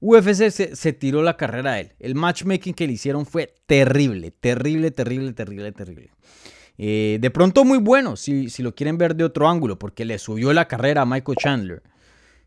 [0.00, 1.92] UFC se, tiró la carrera a él.
[1.98, 6.10] El matchmaking que le hicieron fue terrible, terrible, terrible, terrible, terrible.
[6.78, 10.18] Eh, de pronto muy bueno, si, si lo quieren ver de otro ángulo, porque le
[10.18, 11.82] subió la carrera a Michael Chandler.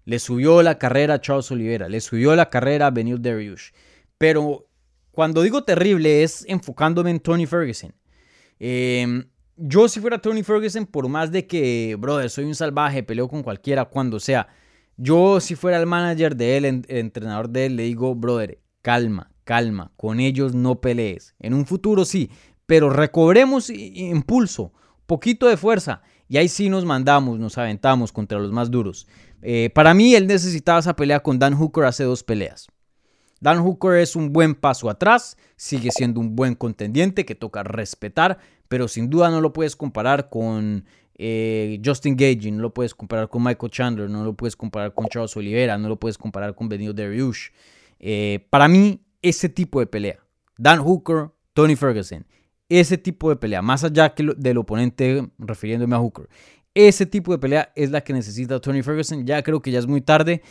[0.05, 3.71] Le subió la carrera a Charles Oliveira, le subió la carrera a Benil Dariush.
[4.17, 4.67] Pero
[5.13, 7.93] cuando digo terrible es enfocándome en Tony Ferguson.
[8.59, 9.23] Em,
[9.55, 13.43] yo si fuera Tony Ferguson, por más de que, brother, soy un salvaje, peleo con
[13.43, 14.47] cualquiera, cuando sea,
[14.97, 19.31] yo si fuera el manager de él, el entrenador de él, le digo, brother, calma,
[19.43, 21.35] calma, con ellos no pelees.
[21.39, 22.31] En un futuro sí,
[22.65, 24.73] pero recobremos impulso,
[25.05, 29.07] poquito de fuerza, y ahí sí nos mandamos, nos aventamos contra los más duros.
[29.43, 32.67] Eh, para mí, él necesitaba esa pelea con Dan Hooker hace dos peleas.
[33.43, 38.39] Dan Hooker es un buen paso atrás, sigue siendo un buen contendiente que toca respetar,
[38.69, 43.27] pero sin duda no lo puedes comparar con eh, Justin Gage, no lo puedes comparar
[43.27, 46.69] con Michael Chandler, no lo puedes comparar con Charles Oliveira, no lo puedes comparar con
[46.69, 47.49] Benito Dariush.
[47.99, 50.19] Eh, para mí, ese tipo de pelea,
[50.57, 52.25] Dan Hooker, Tony Ferguson,
[52.69, 56.29] ese tipo de pelea, más allá que del oponente refiriéndome a Hooker,
[56.73, 59.25] ese tipo de pelea es la que necesita Tony Ferguson.
[59.25, 60.41] Ya creo que ya es muy tarde,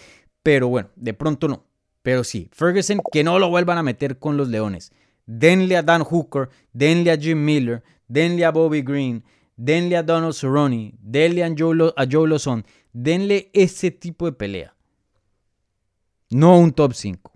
[0.42, 1.71] pero bueno, de pronto no.
[2.02, 4.92] Pero sí, Ferguson, que no lo vuelvan a meter con los Leones.
[5.26, 9.24] Denle a Dan Hooker, denle a Jim Miller, denle a Bobby Green,
[9.56, 14.74] denle a Donald Cerrone, denle a Joe, a Joe Lozon, denle ese tipo de pelea.
[16.30, 17.32] No un top 5.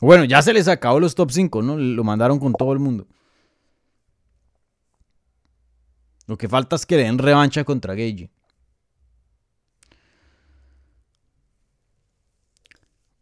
[0.00, 1.76] Bueno, ya se les acabó los top 5, ¿no?
[1.76, 3.06] Lo mandaron con todo el mundo.
[6.26, 8.30] Lo que falta es que den revancha contra Gage.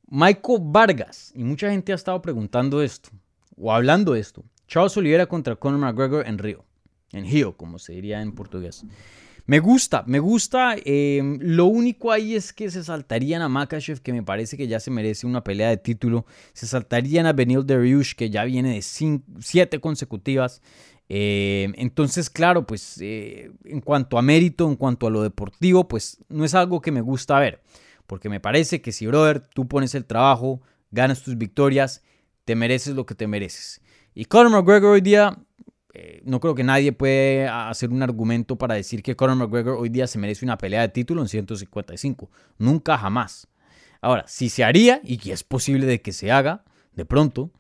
[0.08, 3.10] Michael Vargas, y mucha gente ha estado preguntando esto,
[3.56, 4.44] o hablando de esto.
[4.68, 6.64] Charles Oliveira contra Conor McGregor en Río,
[7.12, 8.84] en Rio, como se diría en portugués.
[9.46, 10.74] Me gusta, me gusta.
[10.84, 14.80] Em, lo único ahí es que se saltarían a Makachev, que me parece que ya
[14.80, 16.26] se merece una pelea de título.
[16.52, 20.62] Se saltarían a Benil Dariush, que ya viene de siete consecutivas.
[21.08, 26.18] Eh, entonces, claro, pues eh, en cuanto a mérito, en cuanto a lo deportivo, pues
[26.28, 27.62] no es algo que me gusta ver.
[28.06, 32.02] Porque me parece que si, brother, tú pones el trabajo, ganas tus victorias,
[32.44, 33.80] te mereces lo que te mereces.
[34.14, 35.36] Y Conor McGregor hoy día,
[35.92, 39.88] eh, no creo que nadie puede hacer un argumento para decir que Conor McGregor hoy
[39.88, 42.30] día se merece una pelea de título en 155.
[42.58, 43.48] Nunca, jamás.
[44.00, 46.64] Ahora, si se haría, y es posible de que se haga,
[46.94, 47.50] de pronto,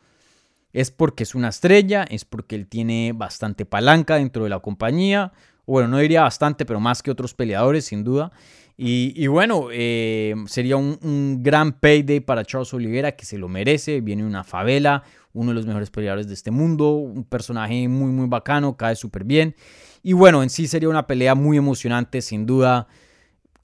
[0.72, 5.32] es porque es una estrella, es porque él tiene bastante palanca dentro de la compañía.
[5.66, 8.32] Bueno, no diría bastante, pero más que otros peleadores, sin duda.
[8.78, 14.00] Y, bueno, eh, sería un, gran payday para Charles Oliveira, que se lo merece.
[14.00, 18.28] Viene una favela, uno de los mejores peleadores de este mundo, un personaje muy, muy
[18.28, 19.54] bacano, cae súper bien.
[20.02, 22.86] Y bueno, en sí sería una pelea muy emocionante, sin duda.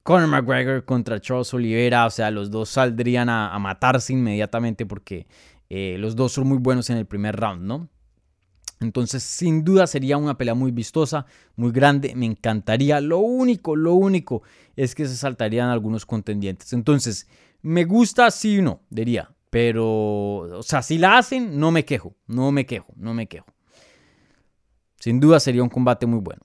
[0.02, 5.26] Conor McGregor contra Charles Oliveira, o sea, los dos saldrían a matarse inmediatamente porque
[5.74, 7.88] eh, los dos son muy buenos en el primer round, ¿no?
[8.82, 13.00] Entonces, sin duda sería una pelea muy vistosa, muy grande, me encantaría.
[13.00, 14.42] Lo único, lo único
[14.76, 16.72] es que se saltarían algunos contendientes.
[16.72, 17.28] Entonces,
[17.62, 19.30] me gusta sí o no, diría.
[19.50, 23.46] Pero, o sea, si la hacen, no me quejo, no me quejo, no me quejo.
[24.98, 26.42] Sin duda sería un combate muy bueno.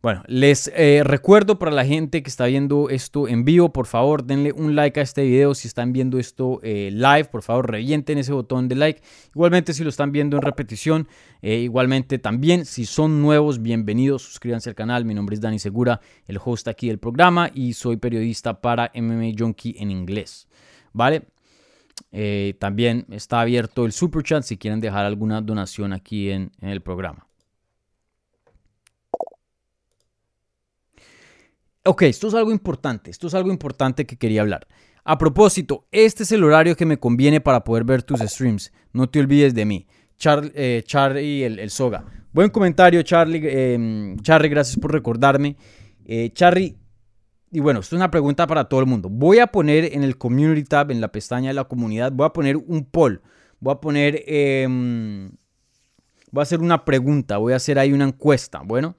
[0.00, 4.22] Bueno, les eh, recuerdo para la gente que está viendo esto en vivo, por favor
[4.22, 5.56] denle un like a este video.
[5.56, 9.02] Si están viendo esto eh, live, por favor revienten ese botón de like.
[9.34, 11.08] Igualmente si lo están viendo en repetición,
[11.42, 15.04] eh, igualmente también si son nuevos, bienvenidos, suscríbanse al canal.
[15.04, 19.32] Mi nombre es Dani Segura, el host aquí del programa y soy periodista para MMA
[19.36, 20.46] Junkie en inglés.
[20.92, 21.26] ¿Vale?
[22.60, 27.27] también está abierto el super chat si quieren dejar alguna donación aquí en el programa.
[31.84, 34.66] Ok, esto es algo importante, esto es algo importante que quería hablar.
[35.04, 38.72] A propósito, este es el horario que me conviene para poder ver tus streams.
[38.92, 39.86] No te olvides de mí.
[40.54, 42.04] Eh, Charlie, el, Soga.
[42.32, 43.40] Buen comentario, Charlie.
[43.42, 45.56] Eh, Charlie, gracias por recordarme.
[46.04, 46.76] Eh, Charlie,
[47.50, 49.08] y bueno, esto es una pregunta para todo el mundo.
[49.08, 52.30] Voy a poner en el Community Tab, en la pestaña de la comunidad, voy a
[52.30, 53.22] poner un poll.
[53.60, 55.30] Voy a poner, em,
[56.30, 58.60] voy a hacer una pregunta, voy a hacer ahí una encuesta.
[58.64, 58.96] Bueno,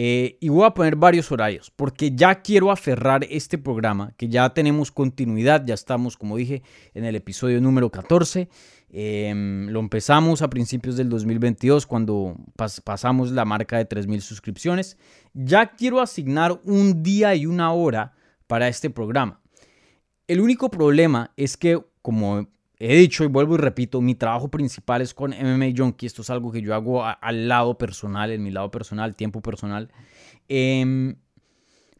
[0.00, 4.48] eh, y voy a poner varios horarios porque ya quiero aferrar este programa, que ya
[4.50, 6.62] tenemos continuidad, ya estamos, como dije,
[6.94, 8.48] en el episodio número 14.
[8.90, 12.36] Em, lo empezamos a principios del 2022 cuando
[12.84, 14.98] pasamos la marca de 3.000 suscripciones.
[15.34, 18.14] Ya quiero asignar un día y una hora
[18.46, 19.40] para este programa.
[20.28, 22.46] El único problema es que como
[22.78, 26.06] he dicho y vuelvo y repito, mi trabajo principal es con MMA Junkie.
[26.06, 29.90] Esto es algo que yo hago al lado personal, en mi lado personal, tiempo personal.
[30.48, 31.16] Em,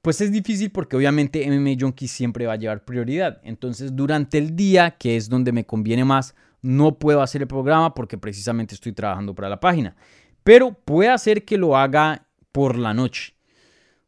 [0.02, 3.40] pues es difícil porque obviamente MMA Junkie siempre va a llevar prioridad.
[3.42, 7.94] Entonces, durante el día, que es donde me conviene más, no puedo hacer el programa
[7.94, 9.96] porque precisamente estoy trabajando para la página.
[10.44, 13.34] Pero puede hacer que lo haga por la noche.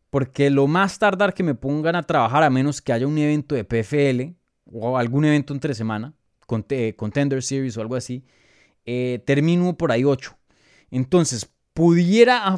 [0.08, 3.54] Porque lo más tardar que me pongan a trabajar, a menos que haya un evento
[3.54, 4.34] de PFL
[4.72, 6.14] o algún evento entre semana,
[6.96, 8.24] Contender Series o algo así,
[8.84, 10.36] eh, termino por ahí 8.
[10.90, 12.56] Entonces, pudiera,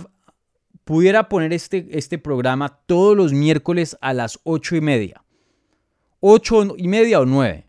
[0.84, 5.24] pudiera poner este, este programa todos los miércoles a las 8 y media.
[6.20, 7.66] 8 y media o 9.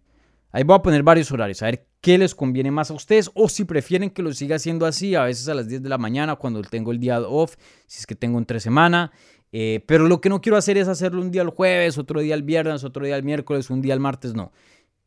[0.51, 3.49] Ahí voy a poner varios horarios, a ver qué les conviene más a ustedes o
[3.49, 6.35] si prefieren que lo siga haciendo así, a veces a las 10 de la mañana
[6.35, 7.55] cuando tengo el día off,
[7.87, 9.11] si es que tengo entre semana.
[9.51, 12.35] Eh, pero lo que no quiero hacer es hacerlo un día el jueves, otro día
[12.35, 14.51] el viernes, otro día el miércoles, un día el martes, no.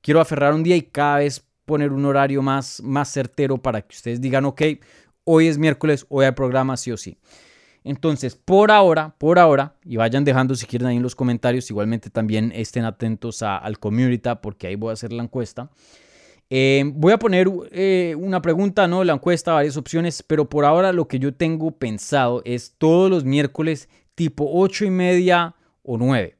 [0.06, 3.92] Quiero aferrar un día y cada vez poner un horario más, más certero para que
[3.92, 4.62] ustedes digan, ok,
[5.24, 7.18] hoy es miércoles, hoy hay programa sí o sí.
[7.82, 12.08] Entonces, por ahora, por ahora, y vayan dejando si quieren ahí en los comentarios, igualmente
[12.08, 15.70] también estén atentos al community porque ahí voy a hacer la encuesta.
[16.50, 19.02] Eh, voy a poner eh, una pregunta, ¿no?
[19.02, 23.24] La encuesta, varias opciones, pero por ahora lo que yo tengo pensado es todos los
[23.24, 26.36] miércoles tipo 8 y media o 9.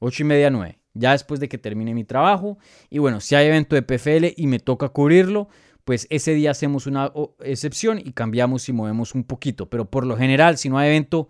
[0.00, 0.83] 8 y media, 9.
[0.94, 2.58] Ya después de que termine mi trabajo.
[2.88, 5.48] Y bueno, si hay evento de PFL y me toca cubrirlo,
[5.84, 9.68] pues ese día hacemos una excepción y cambiamos y movemos un poquito.
[9.68, 11.28] Pero por lo general, si no hay evento,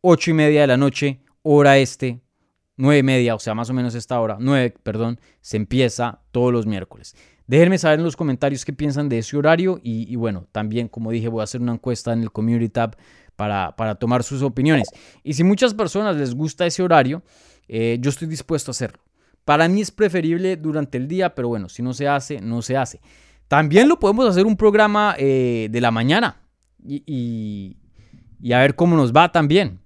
[0.00, 2.20] 8 y media de la noche, hora este,
[2.76, 6.52] 9 y media, o sea, más o menos esta hora, 9, perdón, se empieza todos
[6.52, 7.14] los miércoles.
[7.46, 11.10] Déjenme saber en los comentarios qué piensan de ese horario y, y bueno, también como
[11.10, 12.96] dije voy a hacer una encuesta en el Community Tab
[13.36, 14.88] para, tomar sus opiniones.
[15.22, 17.22] Y si muchas personas les gusta ese horario,
[17.68, 19.00] eh, yo estoy dispuesto a hacerlo.
[19.44, 22.76] Para mí es preferible durante el día, pero bueno, si no se hace, no se
[22.76, 23.00] hace.
[23.48, 26.40] También lo podemos hacer un programa eh, de la mañana
[26.82, 27.76] y,
[28.52, 29.80] a ver cómo nos va también.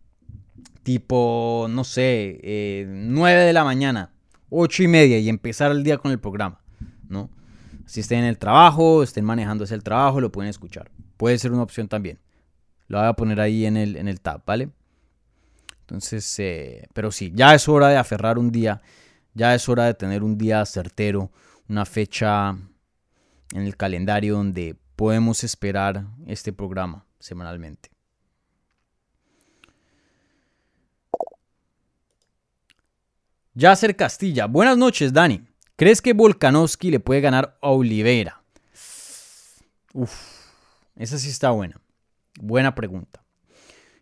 [0.85, 4.13] Tipo, no sé, eh, 9 de la mañana,
[4.49, 6.61] 8 y media y empezar el día con el programa,
[7.09, 7.31] ¿no?
[7.85, 10.91] Si estén en el trabajo, estén manejando el trabajo, lo pueden escuchar.
[11.17, 12.19] Puede ser una opción también.
[12.87, 14.71] Lo voy a poner ahí en el, en el tab, ¿vale?
[15.89, 18.83] Entonces, eh, pero sí, ya es hora de aferrar un día,
[19.33, 21.33] ya es hora de tener un día certero,
[21.67, 22.51] una fecha
[23.55, 27.89] en el calendario donde podemos esperar este programa semanalmente.
[33.55, 35.43] Yacer Castilla, buenas noches, Dani.
[35.75, 38.43] ¿Crees que Volkanovski le puede ganar a Oliveira?
[39.95, 40.13] Uf,
[40.97, 41.81] esa sí está buena.
[42.39, 43.23] Buena pregunta.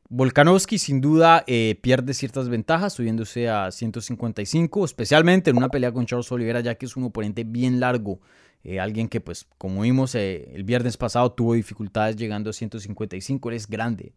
[0.08, 6.06] Volkanovski sin duda eh, pierde ciertas ventajas subiéndose a 155, especialmente en una pelea con
[6.06, 8.20] Charles Oliveira ya que es un oponente bien largo,
[8.62, 13.48] eh, alguien que pues como vimos eh, el viernes pasado tuvo dificultades llegando a 155,
[13.50, 14.12] él es grande,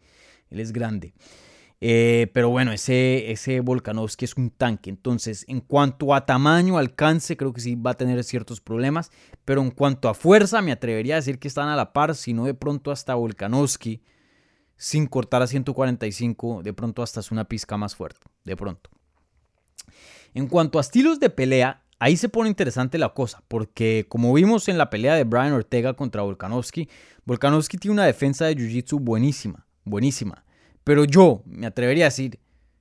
[0.51, 1.13] él es grande.
[1.79, 4.91] pero bueno, ese, ese Volkanovski es un tanque.
[4.91, 9.11] Entonces, en cuanto a tamaño, alcance, creo que sí va a tener ciertos problemas.
[9.45, 12.33] Pero en cuanto a fuerza, me atrevería a decir que están a la par, si
[12.33, 14.01] no de pronto hasta Volkanovski
[14.79, 18.89] sin cortar a 145, de pronto hasta es una pizca más fuerte, de pronto.
[20.33, 24.69] En cuanto a estilos de pelea, ahí se pone interesante la cosa, porque como vimos
[24.69, 26.87] en la pelea de Brian Ortega contra Volkanovski,
[27.25, 30.45] Volkanovski tiene una defensa de Jiu-Jitsu buenísima, buenísima.
[30.85, 32.39] Pero yo me atrevería a decir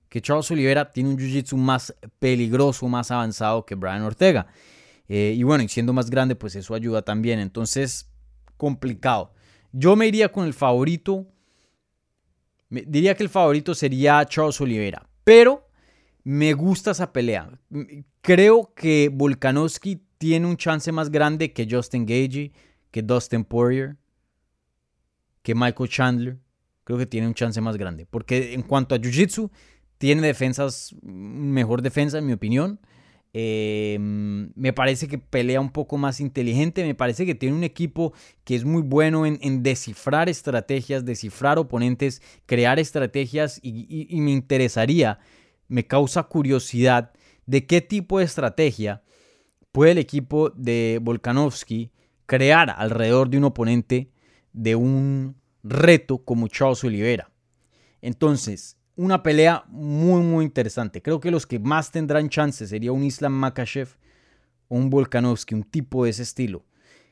[0.08, 4.46] que Charles Oliveira tiene un Jiu-Jitsu más peligroso, más avanzado que Brian Ortega.
[5.08, 7.40] Eh, y bueno, y siendo más grande, pues eso ayuda también.
[7.40, 8.08] Entonces,
[8.56, 9.32] complicado.
[9.72, 11.26] Yo me iría con el favorito
[12.70, 15.68] Diría que el favorito sería Charles Oliveira, pero
[16.24, 17.50] me gusta esa pelea.
[18.20, 22.52] Creo que Volkanovski tiene un chance más grande que Justin Gage,
[22.90, 23.96] que Dustin Poirier,
[25.42, 26.38] que Michael Chandler.
[26.84, 28.06] Creo que tiene un chance más grande.
[28.06, 29.50] Porque en cuanto a Jiu-Jitsu,
[29.98, 32.80] tiene defensas, mejor defensa en mi opinión.
[33.34, 38.14] Em, me parece que pelea un poco más inteligente, me parece que tiene un equipo
[38.44, 45.18] que es muy bueno en, descifrar estrategias, descifrar oponentes, crear estrategias y, me interesaría,
[45.68, 47.12] me causa curiosidad
[47.44, 49.02] de qué tipo de estrategia
[49.72, 51.92] puede el equipo de Volkanovski
[52.24, 54.10] crear alrededor de un oponente
[54.54, 57.30] de un reto como Charles Oliveira.
[58.00, 61.00] Entonces, una pelea muy, muy interesante.
[61.00, 63.88] Creo que los que más tendrán chance sería un Islam Makachev
[64.66, 66.64] o un Volkanovski, un tipo de ese estilo.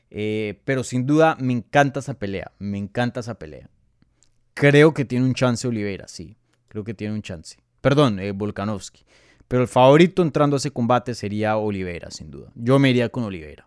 [0.09, 3.69] Eh, pero sin duda me encanta esa pelea, me encanta esa pelea.
[4.53, 6.35] Creo que tiene un chance Oliveira, sí,
[6.67, 7.57] creo que tiene un chance.
[7.79, 9.05] Perdón, eh, Volkanovski.
[9.47, 12.51] Pero el favorito entrando a ese combate sería Oliveira, sin duda.
[12.53, 13.65] Yo me iría con Oliveira.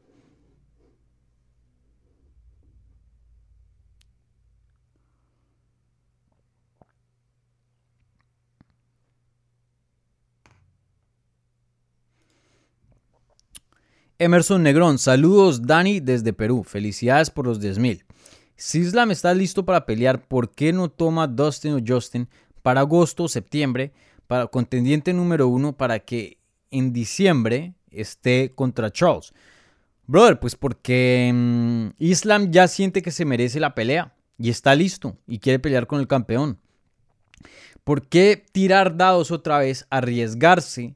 [14.21, 18.05] Emerson Negrón, saludos Dani desde Perú, felicidades por los 10.000.
[18.55, 22.29] Si Islam está listo para pelear, ¿por qué no toma Dustin o Justin
[22.61, 23.95] para agosto o septiembre
[24.27, 26.37] para contendiente número uno para que
[26.71, 29.33] en diciembre esté contra Charles?
[30.07, 35.17] Brother, pues porque mm, Islam ya siente que se merece la pelea y está listo
[35.27, 36.59] y quiere pelear con el campeón.
[37.85, 40.95] ¿Por qué tirar dados otra vez, arriesgarse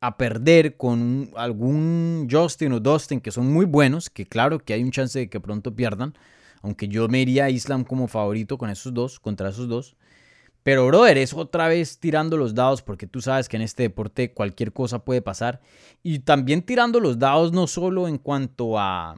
[0.00, 4.82] a perder con algún Justin o Dustin que son muy buenos, que claro que hay
[4.82, 6.14] un chance de que pronto pierdan,
[6.62, 9.96] aunque yo me iría a Islam como favorito con esos dos, contra esos dos.
[10.62, 14.34] Pero, brother, es otra vez tirando los dados, porque tú sabes que en este deporte
[14.34, 15.60] cualquier cosa puede pasar.
[16.02, 19.16] Y también tirando los dados no solo en cuanto a,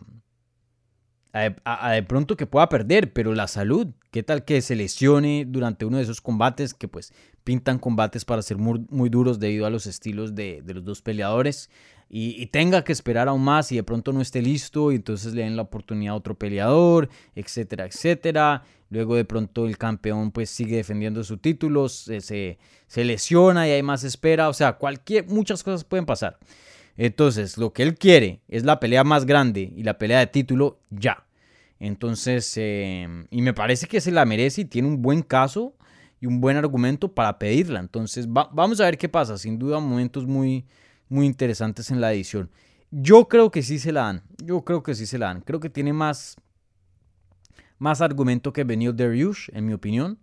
[1.32, 3.88] a, de pronto que pueda perder, pero la salud.
[4.10, 7.12] ¿Qué tal que se lesione durante uno de esos combates que pues
[7.44, 11.70] pintan combates para ser muy, duros debido a los estilos de, los dos peleadores
[12.08, 15.42] y, tenga que esperar aún más y de pronto no esté listo y entonces le
[15.42, 18.64] den la oportunidad a otro peleador, etcétera, etcétera.
[18.90, 23.84] Luego de pronto el campeón pues sigue defendiendo su título, se, se, lesiona y hay
[23.84, 26.38] más espera, o sea, cualquier, muchas cosas pueden pasar.
[26.96, 30.80] Entonces, lo que él quiere es la pelea más grande y la pelea de título
[30.90, 31.26] ya.
[31.78, 35.74] Entonces, em, y me parece que se la merece y tiene un buen caso
[36.20, 37.80] y un buen argumento para pedirla.
[37.80, 39.38] Entonces, vamos a ver qué pasa.
[39.38, 40.66] Sin duda, momentos muy,
[41.08, 42.50] muy interesantes en la edición.
[42.90, 44.22] Yo creo que sí se la dan.
[44.44, 45.40] Yo creo que sí se la dan.
[45.40, 46.36] Creo que tiene más,
[47.78, 50.18] más argumento que Benil Dariush, en mi opinión.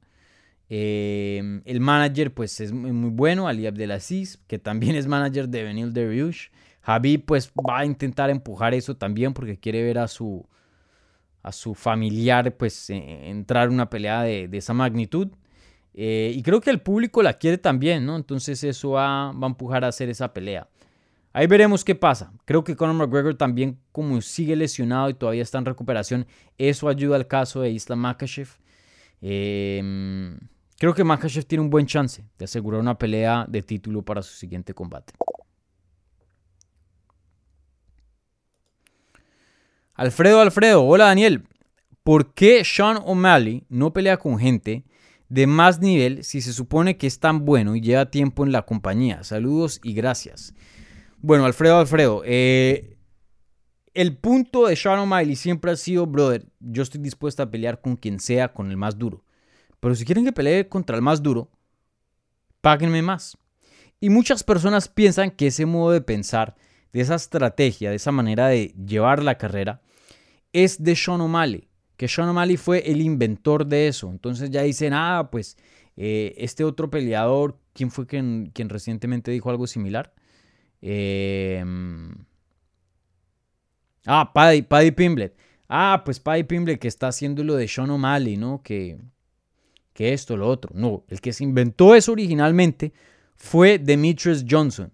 [0.70, 5.94] Em, el manager, pues, es muy bueno, Ali Abdelaziz, que también es manager de Benil
[5.94, 6.48] Dariush.
[6.82, 10.46] Javi, pues, va a intentar empujar eso también porque quiere ver a su,
[11.44, 15.30] a su familiar, pues, eh, entrar en una pelea de, esa magnitud.
[15.94, 18.16] Eh, y creo que el público la quiere también, ¿no?
[18.18, 20.68] Entonces eso va, va, a empujar a hacer esa pelea.
[21.34, 22.34] Ahí veremos qué pasa.
[22.46, 27.16] Creo que Conor McGregor también, como sigue lesionado y todavía está en recuperación, eso ayuda
[27.16, 28.50] al caso de Islam Makhachev.
[29.22, 30.38] Em,
[30.78, 34.34] creo que Makhachev tiene un buen chance de asegurar una pelea de título para su
[34.34, 35.14] siguiente combate.
[39.94, 41.44] Alfredo Alfredo, hola Daniel.
[42.04, 44.86] ¿Por qué Sean O'Malley no pelea con gente
[45.28, 48.62] de más nivel si se supone que es tan bueno y lleva tiempo en la
[48.62, 49.24] compañía?
[49.24, 50.54] Saludos y gracias.
[51.18, 52.98] Bueno, Alfredo Alfredo, eh,
[53.96, 57.96] el punto de Sean O'Malley siempre ha sido, brother, yo estoy dispuesto a pelear con
[57.96, 59.24] quien sea, con el más duro.
[59.80, 61.50] Pero si quieren que pelee contra el más duro,
[62.62, 63.38] páguenme más.
[64.00, 66.56] Y muchas personas piensan que ese modo de pensar,
[66.94, 69.82] de esa estrategia, de esa manera de llevar la carrera,
[70.54, 71.68] es de Sean O'Malley,
[71.98, 74.10] que Sean O'Malley fue el inventor de eso.
[74.10, 75.58] Entonces ya dicen, ah, pues
[75.96, 80.14] eh, este otro peleador, ¿quién fue quien, quien recientemente dijo algo similar?
[80.82, 82.14] Em,
[84.06, 85.36] ah, Paddy, Paddy Pimblet.
[85.68, 88.62] Ah, pues Paddy Pimblet que está haciendo lo de Sean O'Malley, ¿no?
[88.64, 89.00] Que,
[89.98, 90.70] que esto, lo otro.
[90.76, 92.94] No, el que se inventó eso originalmente
[93.36, 94.92] fue Demetrius Johnson.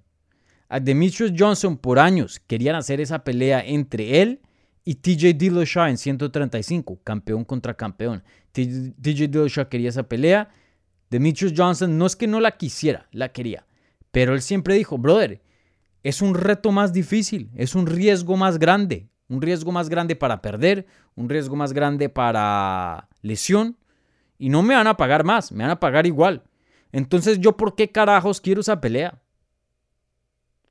[0.70, 4.40] A Demetrius Johnson por años querían hacer esa pelea entre él
[4.86, 8.24] y TJ Dillashaw en 135, campeón contra campeón.
[8.54, 10.50] TJ Dillashaw quería esa pelea.
[11.10, 13.68] Demetrius Johnson no es que no la quisiera, la quería.
[14.12, 15.42] Pero él siempre dijo, brother,
[16.02, 19.10] es un reto más difícil, es un riesgo más grande.
[19.28, 20.86] Un riesgo más grande para perder,
[21.16, 23.78] un riesgo más grande para lesión.
[24.38, 26.44] Y no me van a pagar más, me van a pagar igual.
[26.92, 29.22] Entonces, ¿yo por qué carajos quiero esa pelea?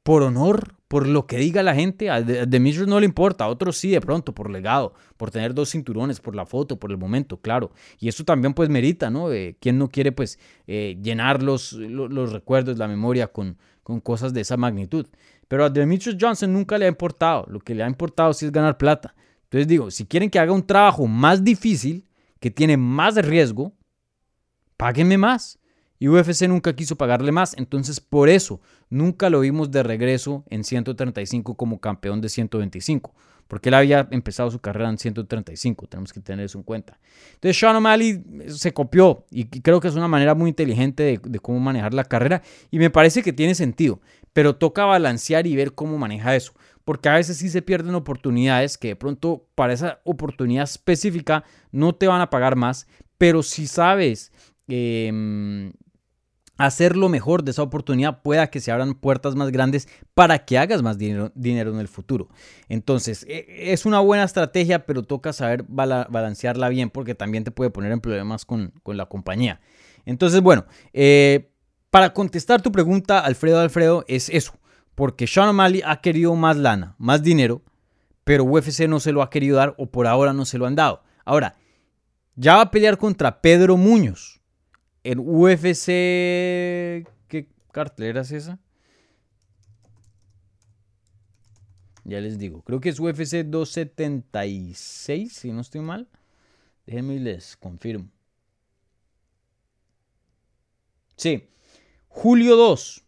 [0.02, 0.76] ¿Por honor?
[0.92, 2.10] por lo que diga la gente.
[2.10, 5.70] A Demetrius no le importa, a otros sí, de pronto, por legado, por tener dos
[5.70, 7.72] cinturones, por la foto, por el momento, claro.
[7.98, 9.28] Y eso también, pues, merita, ¿no?
[9.58, 14.42] ¿Quién no quiere, pues, eh, llenar los, los, recuerdos, la memoria con, con cosas de
[14.42, 15.06] esa magnitud?
[15.48, 17.46] Pero a Demetrius Johnson nunca le ha importado.
[17.48, 19.14] Lo que le ha importado sí es ganar plata.
[19.44, 22.04] Entonces, digo, si quieren que haga un trabajo más difícil,
[22.42, 23.72] que tiene más riesgo,
[24.76, 25.60] páguenme más.
[26.00, 30.64] Y UFC nunca quiso pagarle más, entonces por eso nunca lo vimos de regreso en
[30.64, 33.14] 135 como campeón de 125,
[33.46, 36.98] porque él había empezado su carrera en 135, tenemos que tener eso en cuenta.
[37.34, 41.38] Entonces Sean O'Malley se copió y creo que es una manera muy inteligente de, de
[41.38, 44.00] cómo manejar la carrera y me parece que tiene sentido,
[44.32, 46.52] pero toca balancear y ver cómo maneja eso
[46.84, 51.94] porque a veces sí se pierden oportunidades que de pronto para esa oportunidad específica no
[51.94, 52.86] te van a pagar más,
[53.18, 54.32] pero si sabes
[54.68, 55.72] eh,
[56.58, 60.58] hacer lo mejor de esa oportunidad, pueda que se abran puertas más grandes para que
[60.58, 62.28] hagas más dinero, dinero en el futuro.
[62.68, 67.70] Entonces, e, es una buena estrategia, pero toca saber balancearla bien porque también te puede
[67.70, 69.60] poner en problemas con, la compañía.
[70.04, 71.50] Entonces, bueno, eh,
[71.90, 74.54] para contestar tu pregunta, Alfredo Alfredo, es eso.
[74.94, 77.62] Porque Sean O'Malley ha querido más lana, más dinero,
[78.24, 80.76] pero UFC no se lo ha querido dar o por ahora no se lo han
[80.76, 81.02] dado.
[81.24, 81.56] Ahora,
[82.36, 84.42] ya va a pelear contra Pedro Muñoz
[85.04, 85.86] el UFC.
[87.28, 88.58] ¿Qué cartelera es esa?
[92.04, 92.62] Ya les digo.
[92.62, 96.08] Creo que es UFC 276, si no estoy mal.
[96.86, 98.08] Déjenme y les confirmo.
[101.16, 101.48] Sí.
[102.08, 103.01] Julio 2.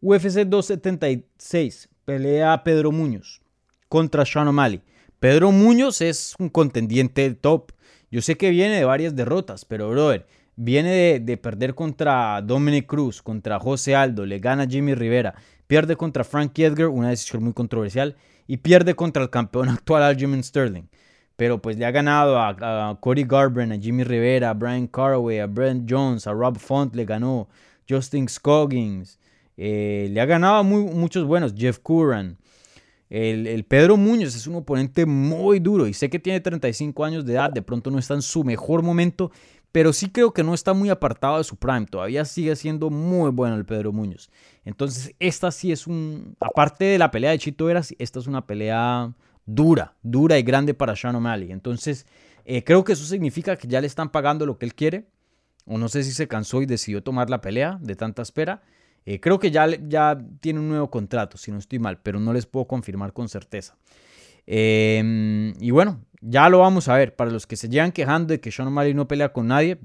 [0.00, 1.88] UFC 276.
[2.04, 3.40] Pelea Pedro Muñoz
[3.88, 4.82] contra Sean O'Malley.
[5.18, 7.72] Pedro Muñoz es un contendiente top.
[8.10, 10.26] Yo sé que viene de varias derrotas, pero brother,
[10.62, 15.34] Viene de, perder contra Dominic Cruz, contra José Aldo, le gana Jimmy Rivera,
[15.66, 18.14] pierde contra Frankie Edgar, una decisión muy controversial,
[18.46, 20.88] y pierde contra el campeón actual Aljamain Sterling.
[21.36, 25.46] Pero pues le ha ganado a, Cody Garbrandt, a Jimmy Rivera, a Brian Caraway, a
[25.46, 27.48] Brent Jones, a Rob Font le ganó,
[27.88, 29.18] Justin Scoggins,
[29.62, 32.38] eh, le ha ganado a muchos buenos, Jeff Curran.
[33.10, 37.34] El, Pedro Muñoz es un oponente muy duro y sé que tiene 35 años de
[37.34, 39.30] edad, de pronto no está en su mejor momento,
[39.70, 41.84] pero sí creo que no está muy apartado de su prime.
[41.84, 44.30] Todavía sigue siendo muy bueno el Pedro Muñoz.
[44.64, 46.36] Entonces, esta sí es un.
[46.40, 49.12] Aparte de la pelea de Chito Veras, esta es una pelea
[49.44, 51.52] dura, dura y grande para Sean O'Malley.
[51.52, 52.06] Entonces,
[52.46, 55.06] eh, creo que eso significa que ya le están pagando lo que él quiere.
[55.66, 58.62] O no sé si se cansó y decidió tomar la pelea de tanta espera.
[59.06, 62.32] Eh, creo que ya, ya tiene un nuevo contrato, si no estoy mal, pero no
[62.32, 63.76] les puedo confirmar con certeza.
[64.46, 67.14] Em, y bueno, ya lo vamos a ver.
[67.14, 69.78] Para los que se llegan quejando de que Sean O'Malley no pelea con nadie,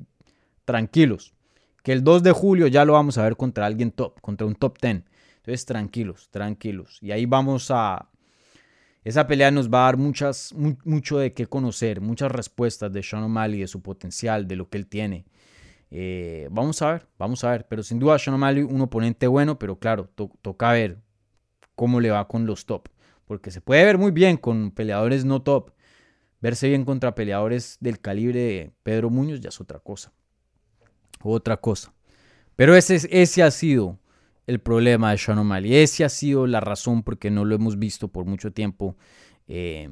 [0.66, 1.34] tranquilos.
[1.84, 4.56] Que el 2 de julio ya lo vamos a ver contra alguien top, contra un
[4.56, 5.04] top 10.
[5.38, 6.98] Entonces, tranquilos, tranquilos.
[7.02, 8.10] Y ahí vamos a.
[9.04, 13.22] Esa pelea nos va a dar muchas, mucho de qué conocer, muchas respuestas de Sean
[13.22, 15.26] O'Malley, de su potencial, de lo que él tiene.
[15.92, 17.68] Eh, vamos a ver, vamos a ver.
[17.68, 20.10] Pero sin duda, Sean O'Malley, un oponente bueno, pero claro,
[20.42, 21.00] toca ver
[21.76, 22.90] cómo le va con los top.
[23.26, 25.72] Porque se puede ver muy bien con peleadores no top,
[26.46, 30.14] Verse bien contra peleadores del calibre de Pedro Muñoz ya es otra cosa.
[31.24, 31.92] Otra cosa.
[32.56, 33.98] Pero ese, ha sido
[34.46, 35.76] el problema de Sean O'Malley.
[35.76, 38.96] Ese ha sido la razón por qué no lo hemos visto por mucho tiempo
[39.48, 39.90] eh,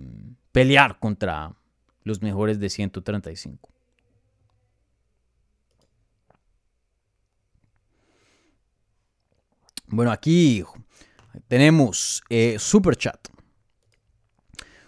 [0.51, 1.55] pelear contra
[2.03, 3.72] los mejores de 135.
[9.95, 10.63] Bueno, aquí
[11.47, 13.27] tenemos eh, Super Chat.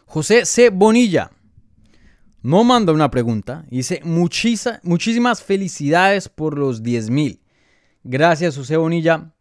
[0.05, 0.69] José C.
[0.69, 1.31] Bonilla
[2.45, 3.65] no manda una pregunta.
[3.71, 7.41] Dice, muchísimas felicidades por los 10 mil.
[8.03, 9.33] Gracias, José Bonilla.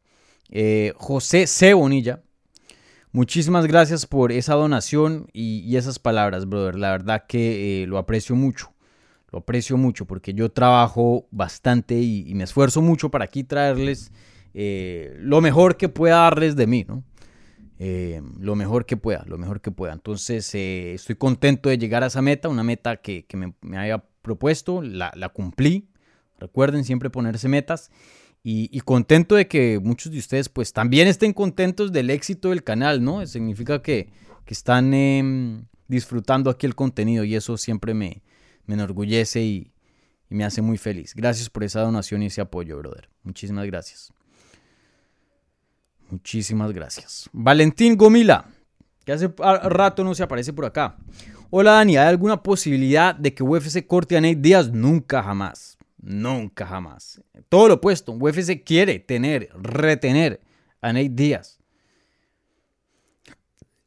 [0.48, 1.74] Eh, José C.
[1.74, 2.22] Bonilla.
[3.12, 6.76] Muchísimas gracias por esa donación y, esas palabras, brother.
[6.76, 8.72] La verdad que eh, lo aprecio mucho.
[9.30, 14.12] Lo aprecio mucho porque yo trabajo bastante y, me esfuerzo mucho para aquí traerles
[14.54, 17.02] eh, lo mejor que pueda darles de mí, ¿no?
[17.80, 19.92] Eh, lo mejor que pueda, lo mejor que pueda.
[19.92, 24.80] Entonces eh, estoy contento de llegar a esa meta, una meta que, me, haya propuesto,
[24.80, 25.88] la, cumplí.
[26.38, 27.90] Recuerden siempre ponerse metas.
[28.46, 33.02] Y, contento de que muchos de ustedes pues también estén contentos del éxito del canal,
[33.02, 33.26] ¿no?
[33.26, 34.10] Significa que,
[34.46, 38.22] están em, disfrutando aquí el contenido y eso siempre me,
[38.68, 39.72] enorgullece y,
[40.30, 41.14] y me hace muy feliz.
[41.14, 43.08] Gracias por esa donación y ese apoyo, brother.
[43.22, 44.12] Muchísimas gracias.
[46.10, 47.28] Muchísimas gracias.
[47.32, 48.46] Valentín Gomila,
[49.04, 50.96] que hace rato no se aparece por acá.
[51.50, 54.70] Hola Dani, ¿hay alguna posibilidad de que UFC corte a Nate Díaz?
[54.72, 55.78] Nunca jamás.
[56.00, 57.22] Nunca jamás.
[57.48, 58.12] Todo lo opuesto.
[58.12, 60.40] UFC quiere tener, retener
[60.80, 61.58] a Nate Díaz.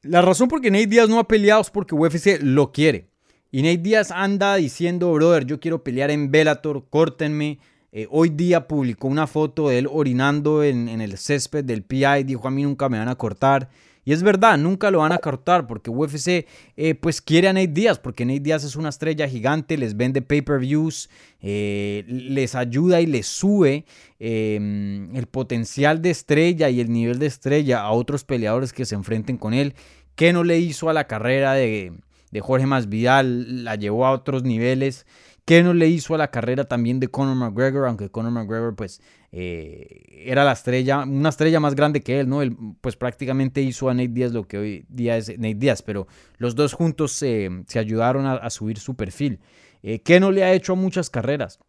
[0.01, 3.09] La razón por que Nate Díaz no ha peleado es porque UFC lo quiere.
[3.51, 7.59] Y Nate Díaz anda diciendo, brother, yo quiero pelear en Bellator, córtenme.
[7.91, 12.23] Eh, hoy día publicó una foto de él orinando en, el césped del PI.
[12.25, 13.69] Dijo, a mí nunca me van a cortar.
[14.07, 17.67] Y es verdad, nunca lo van a cortar porque UFC eh, pues quiere a Nate
[17.67, 21.09] Díaz, porque Nate Díaz es una estrella gigante, les vende pay-per-views,
[21.41, 23.83] eh, les ayuda y les sube
[24.17, 28.95] em, el potencial de estrella y el nivel de estrella a otros peleadores que se
[28.95, 29.73] enfrenten con él.
[30.15, 31.91] ¿Qué no le hizo a la carrera de,
[32.31, 33.65] de Jorge Masvidal?
[33.65, 35.05] La llevó a otros niveles.
[35.47, 37.87] ¿Qué no le hizo a la carrera también de Conor McGregor?
[37.87, 42.41] Aunque Conor McGregor, pues, eh, era la estrella, una estrella más grande que él, ¿no?
[42.41, 46.05] Él, pues, prácticamente hizo a Nate Diaz lo que hoy día es Nate Diaz, pero
[46.37, 49.39] los dos juntos se ayudaron a, subir su perfil.
[49.83, 51.59] Eh, ¿Qué no le ha hecho a muchas carreras?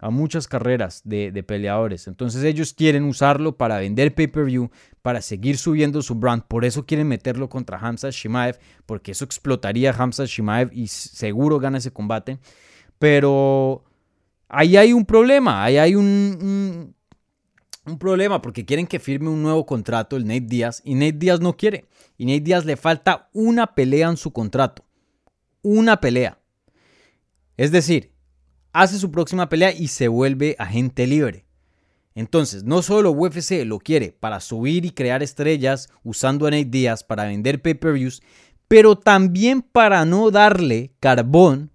[0.00, 2.06] a muchas carreras de, de peleadores.
[2.06, 4.70] Entonces ellos quieren usarlo para vender pay-per-view,
[5.02, 6.44] para seguir subiendo su brand.
[6.44, 11.58] Por eso quieren meterlo contra Hamza Shimaev, porque eso explotaría a Hamza Shimaev y seguro
[11.58, 12.38] gana ese combate.
[12.98, 13.84] Pero
[14.48, 16.94] ahí hay un problema, ahí hay un,
[17.86, 21.40] un, problema porque quieren que firme un nuevo contrato el Nate Díaz y Nate Díaz
[21.40, 21.86] no quiere.
[22.16, 24.84] Y Nate Díaz le falta una pelea en su contrato.
[25.62, 26.38] Una pelea.
[27.56, 28.12] Es decir,
[28.72, 31.44] hace su próxima pelea y se vuelve agente libre.
[32.14, 37.04] Entonces, no solo UFC lo quiere para subir y crear estrellas usando a Nate Díaz
[37.04, 38.22] para vender pay-per-views,
[38.66, 41.70] pero también para no darle carbón,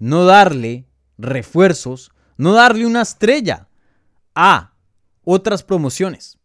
[0.00, 0.86] no darle
[1.18, 3.68] refuerzos, no darle una estrella
[4.34, 4.74] a
[5.22, 6.38] otras promociones,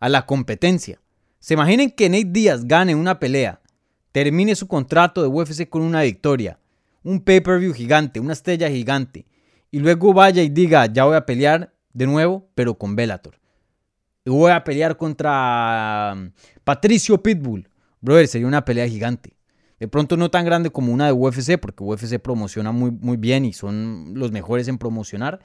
[0.00, 1.00] a la competencia.
[1.38, 3.60] Se imaginen que Nate Díaz gane una pelea,
[4.10, 6.58] termine su contrato de UFC con una victoria,
[7.04, 9.26] un pay-per-view gigante, una estrella gigante,
[9.70, 13.38] y luego vaya y diga, ya voy a pelear de nuevo, pero con Bellator.
[14.24, 16.32] Y voy a pelear contra um,
[16.64, 17.68] Patricio Pitbull.
[18.00, 19.35] Brother, sería una pelea gigante.
[19.78, 23.44] De pronto no tan grande como una de UFC, porque UFC promociona muy, muy bien
[23.44, 25.40] y son los mejores en promocionar.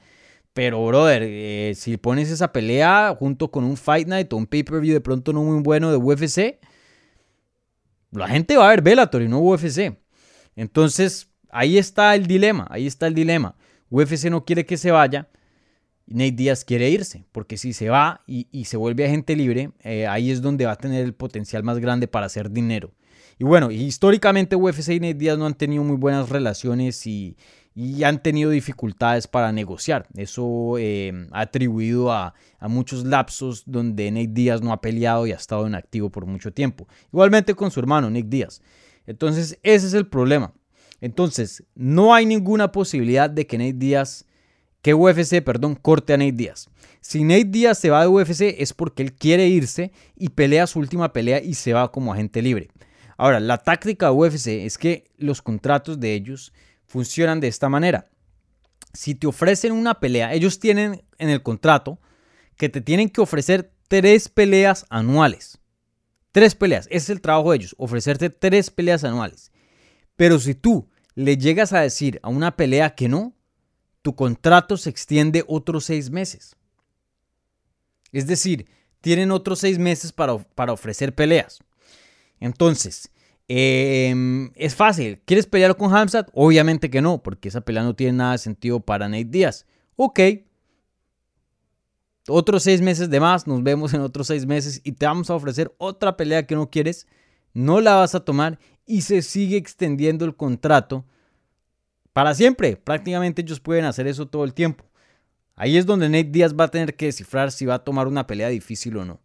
[0.53, 4.93] Pero, brother, eh, si pones esa pelea junto con un Fight Night o un pay-per-view
[4.93, 6.59] de pronto no muy bueno de UFC,
[8.11, 9.97] la gente va a ver Bellator y no UFC.
[10.55, 13.55] Entonces, ahí está el dilema, ahí está el dilema.
[13.89, 15.29] UFC no quiere que se vaya,
[16.07, 20.31] Nate Díaz quiere irse, porque si se va y, se vuelve agente libre, eh, ahí
[20.31, 22.93] es donde va a tener el potencial más grande para hacer dinero.
[23.41, 27.35] Y bueno, históricamente UFC y Nate Díaz no han tenido muy buenas relaciones y,
[28.05, 30.05] han tenido dificultades para negociar.
[30.15, 32.35] Eso eh, ha atribuido a,
[32.69, 36.53] muchos lapsos donde Nate Díaz no ha peleado y ha estado en activo por mucho
[36.53, 36.87] tiempo.
[37.11, 38.61] Igualmente con su hermano Nick Díaz.
[39.07, 40.53] Entonces, ese es el problema.
[40.99, 44.27] Entonces, no hay ninguna posibilidad de que Nate Díaz,
[44.83, 46.69] que UFC, perdón, corte a Nate Díaz.
[46.99, 50.77] Si Nate Díaz se va de UFC es porque él quiere irse y pelea su
[50.77, 52.69] última pelea y se va como agente libre.
[53.21, 56.53] Ahora, la táctica de UFC es que los contratos de ellos
[56.87, 58.09] funcionan de esta manera.
[58.93, 61.99] Si te ofrecen una pelea, ellos tienen en el contrato
[62.57, 65.59] que te tienen que ofrecer tres peleas anuales.
[66.31, 66.87] Tres peleas.
[66.87, 69.51] Ese es el trabajo de ellos, ofrecerte tres peleas anuales.
[70.15, 73.35] Pero si tú le llegas a decir a una pelea que no,
[74.01, 76.55] tu contrato se extiende otros seis meses.
[78.11, 78.65] Es decir,
[78.99, 81.59] tienen otros seis meses para, para ofrecer peleas.
[82.39, 83.10] Entonces,
[83.53, 85.21] em, es fácil.
[85.25, 86.29] ¿Quieres pelear con Hamzat?
[86.33, 89.65] Obviamente que no, porque esa pelea no tiene nada de sentido para Nate Díaz.
[89.97, 90.19] Ok.
[92.29, 95.35] Otros seis meses de más, nos vemos en otros seis meses y te vamos a
[95.35, 97.07] ofrecer otra pelea que no quieres.
[97.53, 101.05] No la vas a tomar y se sigue extendiendo el contrato
[102.13, 102.77] para siempre.
[102.77, 104.85] Prácticamente ellos pueden hacer eso todo el tiempo.
[105.55, 108.27] Ahí es donde Nate Díaz va a tener que descifrar si va a tomar una
[108.27, 109.19] pelea difícil o no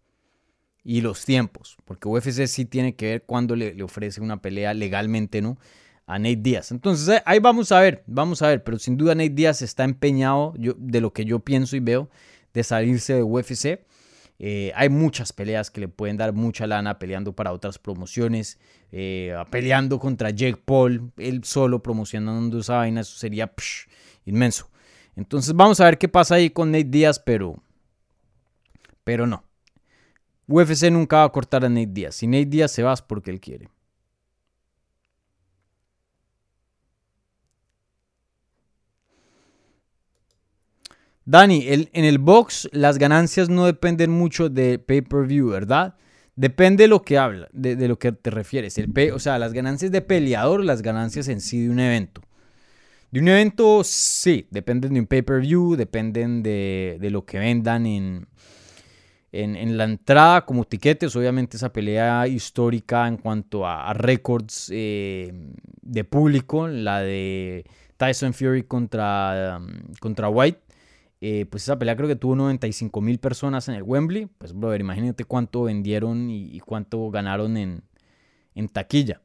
[0.89, 5.43] y los tiempos, porque UFC sí tiene que ver cuándo le, ofrece una pelea legalmente,
[5.43, 5.59] ¿no?
[6.07, 6.71] A Nate Díaz.
[6.71, 10.55] Entonces ahí vamos a ver, vamos a ver, pero sin duda Nate Díaz está empeñado,
[10.57, 12.09] yo, de lo que yo pienso y veo,
[12.55, 13.85] de salirse de UFC.
[14.39, 18.61] Eh, hay muchas peleas que le pueden dar mucha lana peleando para otras promociones,
[18.93, 23.53] eh, peleando contra Jake Paul, él solo promocionando esa vaina, eso sería
[24.25, 24.71] inmenso.
[25.17, 27.61] Entonces vamos a ver qué pasa ahí con Nate Díaz, pero,
[29.03, 29.46] pero no.
[30.49, 32.17] UFC nunca va a cortar a Nate Díaz.
[32.17, 33.69] Si Nate Díaz se va porque él quiere.
[41.25, 45.97] Dani, en el box las ganancias no dependen mucho de pay-per-view, ¿verdad?
[46.37, 48.79] Depende de lo que habla, de, lo que te refieres.
[48.79, 52.21] El o sea, las ganancias de peleador, las ganancias en sí de un evento.
[53.11, 58.29] De un evento, sí, dependen de un pay-per-view, dependen de, de, lo que vendan en,
[59.43, 65.33] en, la entrada como tiquetes, obviamente esa pelea histórica en cuanto a, récords eh,
[65.83, 67.65] de público, la de
[67.97, 70.61] Tyson Fury contra, um, contra White,
[71.21, 74.81] eh, pues esa pelea creo que tuvo 95 mil personas en el Wembley, pues brother,
[74.81, 77.83] imagínate cuánto vendieron y, cuánto ganaron en,
[78.55, 79.23] en taquilla.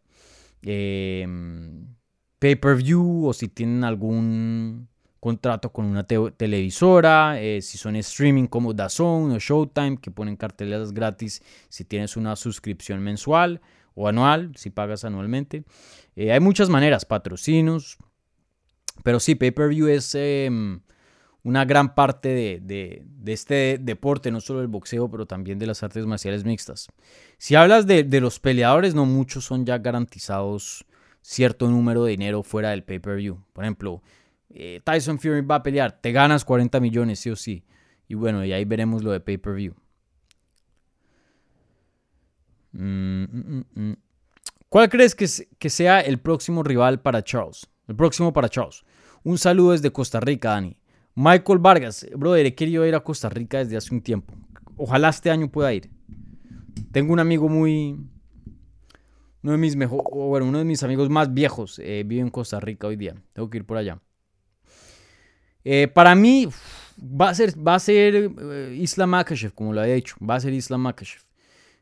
[0.63, 1.27] Eh,
[2.39, 4.90] pay-per-view o si tienen algún
[5.21, 10.91] contrato con una televisora, eh, si son streaming como DAZN o Showtime, que ponen carteleras
[10.91, 13.61] gratis si tienes una suscripción mensual
[13.93, 15.63] o anual, si pagas anualmente.
[16.15, 17.99] Eh, hay muchas maneras, patrocinos,
[19.03, 20.81] pero sí, pay-per-view es em,
[21.43, 26.07] una gran parte de, este deporte, no solo del boxeo, pero también de las artes
[26.07, 26.87] marciales mixtas.
[27.37, 30.83] Si hablas de, de los peleadores, no muchos son ya garantizados
[31.21, 33.43] cierto número de dinero fuera del pay-per-view.
[33.53, 34.01] Por ejemplo,
[34.55, 37.63] eh, Tyson Fury va a pelear, te ganas 40 millones, sí o sí.
[38.07, 39.73] Y bueno, y ahí veremos lo de pay-per-view.
[42.73, 43.93] Mm, mm, mm,
[44.69, 45.27] ¿Cuál crees que,
[45.69, 47.69] sea el próximo rival para Charles?
[47.87, 48.83] El próximo para Charles.
[49.23, 50.77] Un saludo desde Costa Rica, Dani.
[51.13, 54.33] Michael Vargas, brother, he querido ir a Costa Rica desde hace un tiempo.
[54.77, 55.89] Ojalá este año pueda ir.
[56.91, 57.99] Tengo un amigo muy.
[59.43, 62.59] Uno de mis mejor, bueno, uno de mis amigos más viejos eh, vive en Costa
[62.59, 63.15] Rica hoy día.
[63.33, 63.99] Tengo que ir por allá.
[65.63, 66.47] Eh, para mí
[66.99, 70.15] va a ser, va a ser eh, Isla Makashev, como lo había dicho.
[70.27, 71.21] Va a ser Isla Makashev.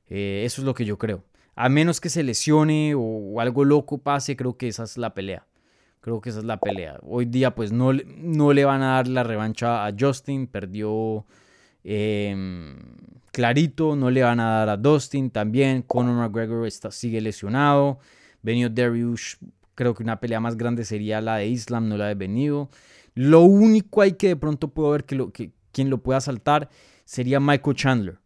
[0.07, 1.23] eso es lo que yo creo.
[1.55, 5.45] A menos que se lesione o, algo loco pase, creo que esa es la pelea.
[6.01, 6.99] Creo que esa es la pelea.
[7.03, 10.47] Hoy día pues no, no le van a dar la revancha a Justin.
[10.47, 11.25] Perdió
[11.83, 12.75] Em,
[13.31, 15.81] clarito, no le van a dar a Dustin también.
[15.81, 17.99] Conor McGregor está, sigue lesionado.
[18.41, 19.35] Benio Dariush,
[19.75, 22.69] creo que una pelea más grande sería la de Islam, no la de Benio.
[23.15, 26.69] Lo único hay que de pronto puedo ver que, quien lo pueda saltar
[27.05, 28.19] sería Michael Chandler.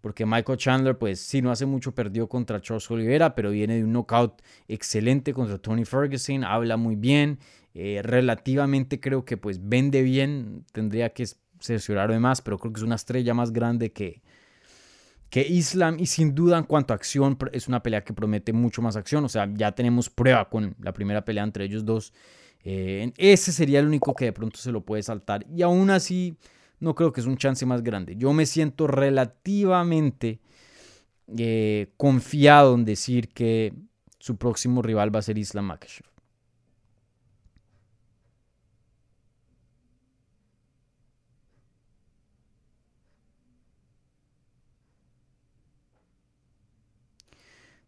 [0.00, 3.84] Porque Michael Chandler, pues sí, no hace mucho perdió contra Charles Oliveira, pero viene de
[3.84, 7.40] un knockout excelente contra Tony Ferguson, habla muy bien,
[7.74, 11.26] eh, relativamente creo que pues vende bien, tendría que
[11.60, 14.22] cerciorar de más, pero creo que es una estrella más grande que,
[15.30, 18.82] que Islam y sin duda en cuanto a acción es una pelea que promete mucho
[18.82, 22.12] más acción, o sea, ya tenemos prueba con la primera pelea entre ellos dos.
[22.70, 26.36] Eh, ese sería el único que de pronto se lo puede saltar y aún así
[26.80, 28.14] no creo que es un chance más grande.
[28.16, 30.38] Yo me siento relativamente
[31.38, 33.72] eh, confiado en decir que
[34.18, 36.04] su próximo rival va a ser Islam Makhachev.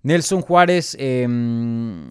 [0.03, 2.09] Nelson Juárez em,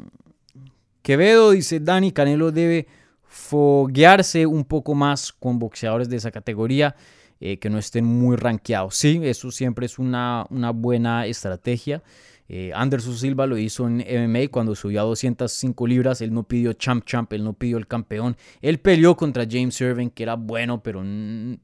[1.01, 2.87] Quevedo dice, Dani Canelo debe
[3.23, 6.95] foguearse un poco más con boxeadores de esa categoría
[7.39, 8.95] eh, que no estén muy rankeados.
[8.95, 12.03] Sí, eso siempre es una, una buena estrategia.
[12.51, 16.19] Eh, Anderson Silva lo hizo en MMA cuando subió a 205 libras.
[16.21, 18.35] Él no pidió champ champ, él no pidió el campeón.
[18.61, 21.03] Él peleó contra James Irving, que era bueno, pero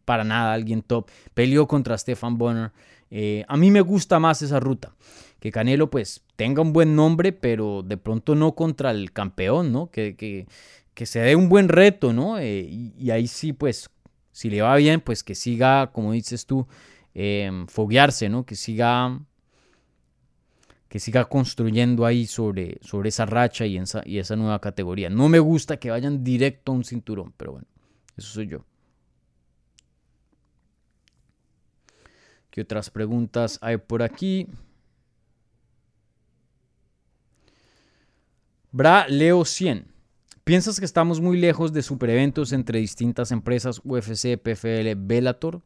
[0.06, 1.10] para nada alguien top.
[1.34, 2.72] Peleó contra Stefan Bonner.
[3.18, 4.94] Eh, a mí me gusta más esa ruta
[5.40, 9.90] que Canelo pues tenga un buen nombre, pero de pronto no contra el campeón, ¿no?
[9.90, 12.40] Que, que, se dé un buen reto, ¿no?
[12.40, 13.90] Eh, y, ahí sí, pues,
[14.34, 16.68] si le va bien, pues que siga, como dices tú,
[17.14, 18.46] em, foguearse, ¿no?
[18.46, 19.18] Que siga
[20.90, 25.10] que siga construyendo ahí sobre, sobre esa racha y esa, y esa nueva categoría.
[25.10, 27.68] No me gusta que vayan directo a un cinturón, pero bueno,
[28.18, 28.66] eso soy yo.
[32.56, 34.48] ¿Qué otras preguntas hay por aquí?
[38.72, 39.88] Bra Leo 100.
[40.46, 45.64] ¿Piensas que estamos muy lejos de super eventos entre distintas empresas UFC, PFL, Bellator?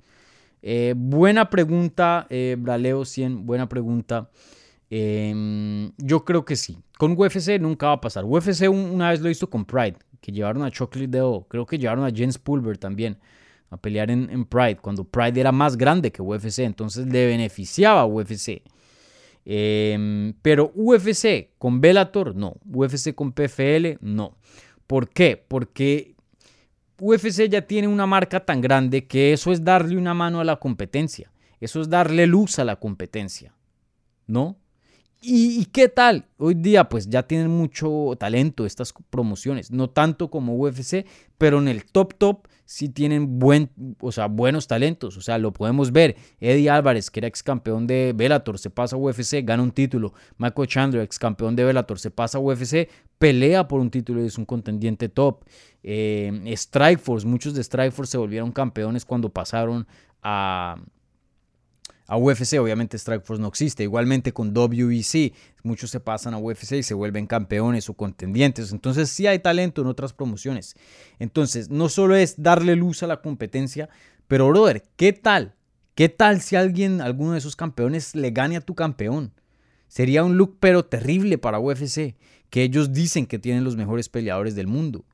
[0.63, 4.31] Eh, buena pregunta, eh, Leo 100, buena pregunta.
[4.89, 6.79] Em, yo creo que sí.
[6.97, 8.25] Con UFC nunca va a pasar.
[8.25, 11.45] UFC una vez lo hizo con Pride, que llevaron a Chocolate Deo.
[11.47, 13.19] Creo que llevaron a James Pulver también
[13.69, 16.59] a pelear en, Pride, cuando Pride era más grande que UFC.
[16.59, 18.63] Entonces le beneficiaba a UFC.
[19.45, 22.55] Em, pero UFC con Bellator, no.
[22.65, 24.37] UFC con PFL, no.
[24.87, 25.43] ¿Por qué?
[25.47, 26.15] Porque
[26.99, 30.57] UFC ya tiene una marca tan grande que eso es darle una mano a la
[30.57, 31.31] competencia.
[31.59, 33.53] Eso es darle luz a la competencia.
[34.27, 34.57] ¿No?
[35.21, 36.27] ¿Y, qué tal?
[36.37, 41.05] Hoy día pues ya tienen mucho talento estas promociones, no tanto como UFC,
[41.37, 45.51] pero en el top top sí tienen buen, o sea, buenos talentos, o sea, lo
[45.51, 46.15] podemos ver.
[46.39, 50.13] Eddie Álvarez, que era ex campeón de Bellator, se pasa a UFC, gana un título.
[50.37, 54.27] Michael Chandler, ex campeón de Bellator, se pasa a UFC, pelea por un título y
[54.27, 55.45] es un contendiente top.
[55.81, 59.87] Eh, Strikeforce, muchos de Strikeforce se volvieron campeones cuando pasaron
[60.21, 60.79] a
[62.09, 62.59] a UFC.
[62.59, 63.83] Obviamente Strikeforce no existe.
[63.83, 65.33] Igualmente con WEC,
[65.63, 68.71] muchos se pasan a UFC y se vuelven campeones o contendientes.
[68.71, 70.75] Entonces sí hay talento en otras promociones.
[71.19, 73.89] Entonces no solo es darle luz a la competencia,
[74.27, 75.55] pero brother, ¿qué tal?
[75.93, 79.31] ¿Qué tal si alguien, alguno de esos campeones le gane a tu campeón?
[79.87, 82.15] Sería un look pero terrible para UFC,
[82.49, 85.05] que ellos dicen que tienen los mejores peleadores del mundo.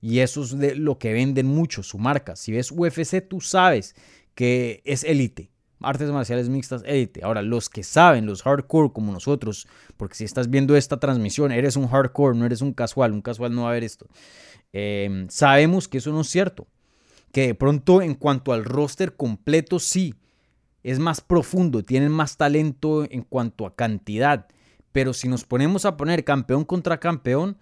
[0.00, 2.36] Y eso es lo que venden mucho, su marca.
[2.36, 3.94] Si ves UFC, tú sabes
[4.34, 5.51] que es élite
[5.84, 7.22] artes marciales mixtas élite.
[7.24, 9.66] Ahora, los que saben, los hardcore como nosotros,
[9.96, 13.54] porque si estás viendo esta transmisión, eres un hardcore, no eres un casual, un casual
[13.54, 14.06] no va a ver esto.
[14.72, 16.66] Em, sabemos que eso no es cierto.
[17.32, 20.14] Que de pronto en cuanto al roster completo, sí,
[20.82, 24.46] es más profundo, tienen más talento en cuanto a cantidad.
[24.92, 27.56] Pero si nos ponemos a poner campeón contra campeón,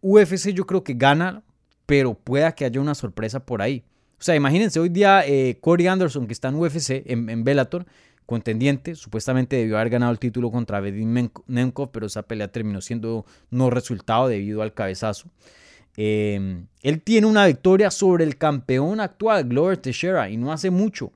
[0.00, 1.42] UFC yo creo que gana
[1.88, 3.82] pero pueda que haya una sorpresa por ahí.
[4.18, 7.86] O sea, imagínense hoy día eh, Corey Anderson, que está en UFC, en, en Bellator,
[8.28, 13.24] contendiente, supuestamente debió haber ganado el título contra Vadim Nemkov, pero esa pelea terminó siendo
[13.50, 15.30] no resultado debido al cabezazo.
[15.96, 21.10] Em, él tiene una victoria sobre el campeón actual, Glover Teixeira, y no hace mucho.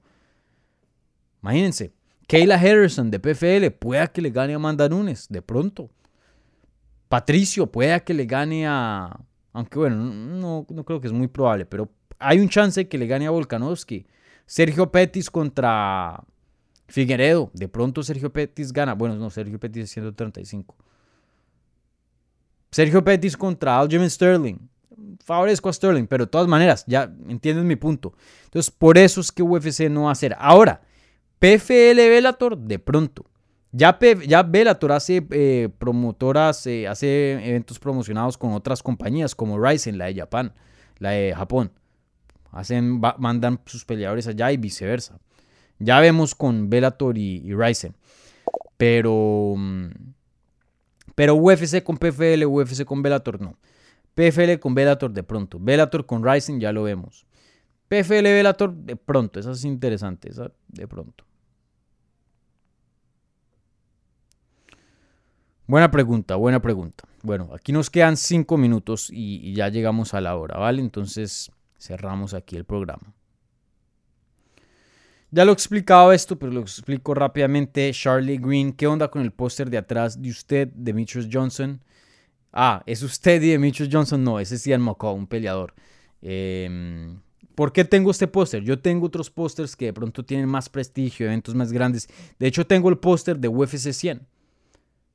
[1.43, 1.93] Imagínense,
[2.27, 5.91] Kayla Harrison de PFL pueda que le gane a Amanda Nunes, de pronto.
[7.11, 9.21] Patricio pueda que le gane a...
[9.53, 11.91] Aunque bueno, no, no creo que es muy probable, pero
[12.23, 14.07] hay un chance que le gane a Volkanovski.
[14.47, 16.23] Sergio Pettis contra
[16.87, 17.51] Figueredo.
[17.55, 18.95] De pronto Sergio Pettis gana.
[18.95, 20.77] Bueno, no, Sergio Pettis es 135.
[22.71, 24.59] Sergio Pettis contra Aljamain Sterling.
[25.25, 28.15] Favorezco a Sterling, pero de todas maneras, ya entiendes mi punto.
[28.45, 30.35] Entonces, por eso es que UFC no va a hacer.
[30.39, 30.83] Ahora,
[31.39, 33.27] PFL Velator, de pronto.
[33.73, 39.97] Ya, ya Bellator hace eh, promotoras, eh, hace eventos promocionados con otras compañías como Ryzen,
[39.97, 40.53] la de Japón,
[40.99, 41.73] la de Japón.
[42.53, 45.19] Hacen, mandan sus peleadores allá y viceversa.
[45.79, 47.97] Ya vemos con Bellator y, y Ryzen.
[48.77, 49.89] Pero, mm,
[51.15, 53.57] pero UFC con PFL, UFC con Bellator no.
[54.15, 55.59] PFL con Bellator de pronto.
[55.61, 57.27] Bellator con Ryzen ya lo vemos.
[57.89, 59.41] PFL Bellator de pronto.
[59.41, 60.31] Esa es interesante.
[60.31, 61.25] Esa de pronto.
[65.67, 67.05] Buena pregunta, buena pregunta.
[67.23, 70.83] Bueno, aquí nos quedan cinco minutos y, ya llegamos a la hora, ¿vale?
[70.83, 71.51] Entonces
[71.83, 73.13] cerramos aquí el programa.
[75.31, 77.91] Ya lo he explicado esto, pero lo explico rápidamente.
[77.93, 81.81] Charlie Green, ¿qué onda con el póster de atrás de usted, Demetrius Johnson?
[82.53, 84.23] Ah, ¿es usted y Demetrius Johnson?
[84.23, 85.75] No, ese es Ian McCall, un peleador.
[86.21, 87.19] Em,
[87.55, 88.63] ¿Por qué tengo este póster?
[88.63, 92.09] Yo tengo otros pósters que de pronto tienen más prestigio, eventos más grandes.
[92.39, 94.27] De hecho, tengo el póster de UFC 100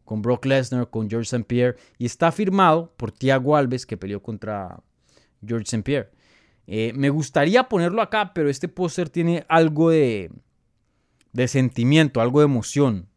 [0.04, 1.44] con Brock Lesnar, con George St.
[1.44, 4.82] Pierre, y está firmado por Thiago Alves, que peleó contra
[5.46, 5.84] George St.
[5.84, 6.10] Pierre.
[6.68, 10.30] Eh, me gustaría ponerlo acá, pero este póster tiene algo de,
[11.34, 13.08] de sentimiento, algo de emoción.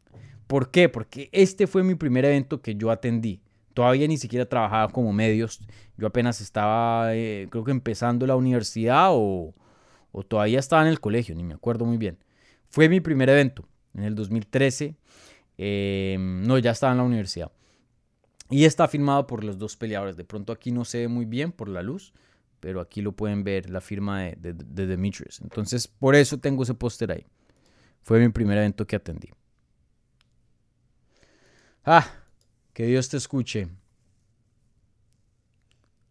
[0.47, 0.89] ¿Por qué?
[0.89, 3.43] Porque este fue mi primer evento que yo atendí.
[3.75, 5.61] Todavía ni siquiera trabajaba como medios.
[5.97, 9.55] Yo apenas estaba, eh, creo que empezando la universidad o,
[10.13, 12.19] o todavía estaba en el colegio, ni me acuerdo muy bien.
[12.69, 14.97] Fue mi primer evento en el 2013
[15.63, 17.53] Em, no, ya estaba en la universidad.
[18.49, 20.17] Y está firmado por los dos peleadores.
[20.17, 22.15] De pronto aquí no se ve muy bien por la luz,
[22.61, 25.41] pero aquí lo pueden ver, la firma de, de, Demetrius.
[25.41, 27.27] Entonces, por eso tengo ese póster ahí.
[28.03, 29.31] Fue mi primer evento que atendí.
[31.85, 32.07] Ah,
[32.73, 33.69] que Dios te escuche.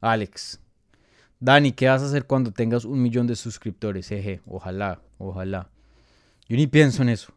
[0.01, 0.59] Alex.
[1.39, 4.11] Dani, ¿qué vas a hacer cuando tengas un millón de suscriptores?
[4.11, 5.69] Eje, ojalá, ojalá.
[6.47, 7.33] Yo ni pienso en eso.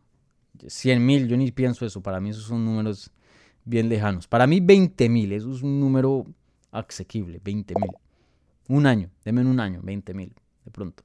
[0.67, 3.11] 100 mil, yo ni pienso eso, para mí esos son números
[3.65, 4.27] bien lejanos.
[4.27, 6.27] Para mí 20 mil, eso es un número
[6.71, 7.91] asequible, 20 mil.
[8.69, 10.35] Un año, denme un año, 20 mil,
[10.65, 11.03] de pronto.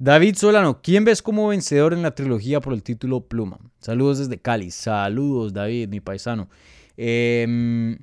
[0.00, 3.58] David Solano, ¿quién ves como vencedor en la trilogía por el título Pluma?
[3.80, 4.70] Saludos desde Cali.
[4.70, 6.48] Saludos, David, mi paisano.
[6.96, 7.98] Em,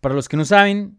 [0.00, 0.96] para los que no saben,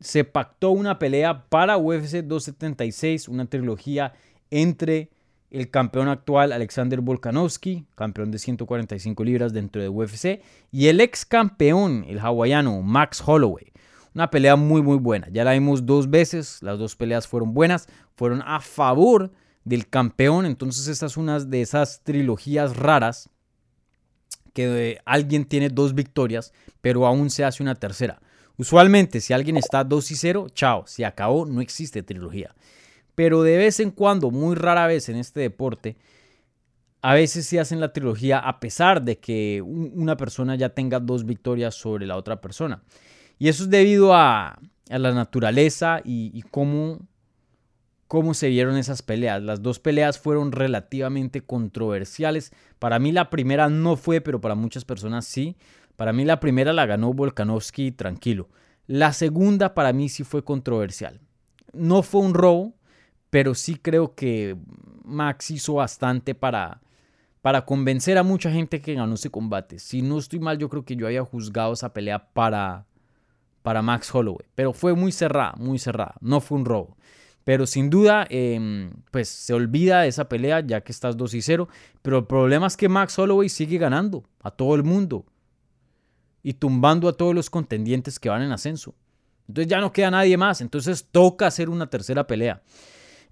[0.00, 4.12] se pactó una pelea para UFC 276, una trilogía
[4.54, 5.10] entre
[5.50, 11.24] el campeón actual Alexander Volkanovski, campeón de 145 libras dentro de UFC, y el ex
[11.24, 13.72] campeón, el hawaiano Max Holloway.
[14.14, 15.28] Una pelea muy muy buena.
[15.32, 19.32] Ya la vimos dos veces, las dos peleas fueron buenas, fueron a favor
[19.64, 23.30] del campeón, entonces esta es una de esas trilogías raras
[24.52, 28.20] que alguien tiene dos victorias, pero aún se hace una tercera.
[28.56, 32.54] Usualmente, si alguien está 2 y 0, chao, se acabó, no existe trilogía.
[33.14, 35.96] Pero de vez en cuando, muy rara vez en este deporte,
[37.00, 41.26] a veces se hacen la trilogía a pesar de que una persona ya tenga dos
[41.26, 42.82] victorias sobre la otra persona.
[43.38, 44.58] Y eso es debido a,
[44.88, 47.00] la naturaleza y, y cómo
[48.14, 49.42] cómo se vieron esas peleas.
[49.42, 52.52] Las dos peleas fueron relativamente controversiales.
[52.78, 55.56] Para mí la primera no fue, pero para muchas personas sí.
[55.96, 58.48] Para mí la primera la ganó Volkanovski tranquilo.
[58.86, 61.20] La segunda para mí sí fue controversial.
[61.72, 62.74] No fue un robo,
[63.34, 64.56] pero sí creo que
[65.04, 66.80] Max hizo bastante para,
[67.42, 69.80] para convencer a mucha gente que ganó ese combate.
[69.80, 72.86] Si no estoy mal, yo creo que yo había juzgado esa pelea para,
[73.62, 74.46] para Max Holloway.
[74.54, 76.14] Pero fue muy cerrada, muy cerrada.
[76.20, 76.96] No fue un robo.
[77.42, 81.42] Pero sin duda, em, pues se olvida de esa pelea ya que estás 2 y
[81.42, 81.68] 0.
[82.02, 85.26] Pero el problema es que Max Holloway sigue ganando a todo el mundo
[86.44, 88.94] y tumbando a todos los contendientes que van en ascenso.
[89.48, 90.60] Entonces ya no queda nadie más.
[90.60, 92.62] Entonces toca hacer una tercera pelea.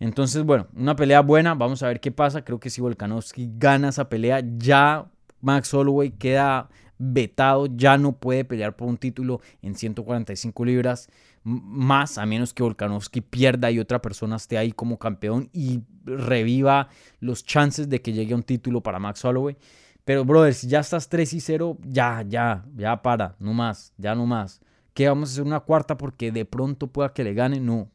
[0.03, 2.45] Entonces, bueno, una pelea buena, vamos a ver qué pasa.
[2.45, 5.07] Creo que si Volkanovski gana esa pelea, ya
[5.41, 11.09] Max Holloway queda vetado, ya no puede pelear por un título en 145 libras
[11.45, 16.89] más, a menos que Volkanovski pierda y otra persona esté ahí como campeón y reviva
[17.21, 19.57] los chances de que llegue un título para Max Holloway.
[20.05, 24.17] Pero, brother, si ya estás 3 y 0, ya, ya, ya para, no más, ya
[24.17, 24.61] no más.
[24.95, 27.61] ¿Qué vamos a hacer una cuarta porque de pronto pueda que le gane?
[27.61, 27.89] No.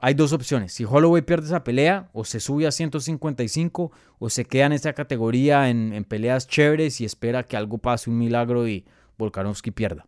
[0.00, 0.72] Hay dos opciones.
[0.72, 3.90] Si Holloway pierde esa pelea, o se sube a 155,
[4.20, 8.16] o se queda en esa categoría en, peleas chéveres y espera que algo pase, un
[8.16, 8.84] milagro y
[9.18, 10.06] Volkanovski pierda.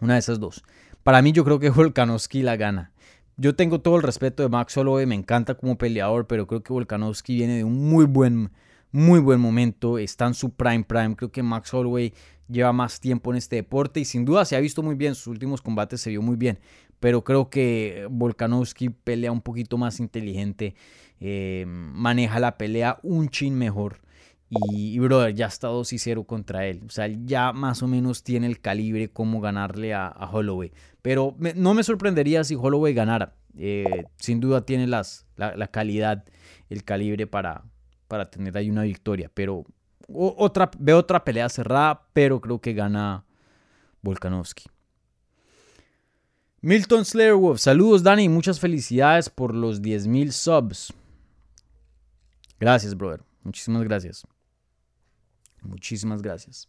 [0.00, 0.62] Una de esas dos.
[1.02, 2.92] Para mí yo creo que Volkanovski la gana.
[3.36, 6.72] Yo tengo todo el respeto de Max Holloway, me encanta como peleador, pero creo que
[6.72, 8.52] Volkanovski viene de un muy buen,
[8.92, 11.16] muy buen momento, está en su prime prime.
[11.16, 12.14] Creo que Max Holloway
[12.48, 15.26] lleva más tiempo en este deporte y sin duda se ha visto muy bien, sus
[15.26, 16.58] últimos combates se vio muy bien,
[17.00, 20.74] pero creo que Volkanovski pelea un poquito más inteligente,
[21.20, 24.00] eh, maneja la pelea un chin mejor.
[24.48, 26.82] Y, brother, ya está 2 y 0 contra él.
[26.86, 30.72] O sea, ya más o menos tiene el calibre como ganarle a, Holloway.
[31.02, 33.34] Pero no me sorprendería si Holloway ganara.
[33.58, 36.24] Eh, sin duda tiene las, la, calidad,
[36.70, 37.64] el calibre para,
[38.06, 39.30] para tener ahí una victoria.
[39.34, 39.64] Pero
[40.08, 43.24] otra, veo otra pelea cerrada, pero creo que gana
[44.02, 44.64] Volkanovski.
[46.66, 50.92] Milton Slayerwolf, saludos Dani, muchas felicidades por los 10.000 subs.
[52.58, 53.20] Gracias, brother.
[53.44, 54.26] Muchísimas gracias.
[55.62, 56.68] Muchísimas gracias.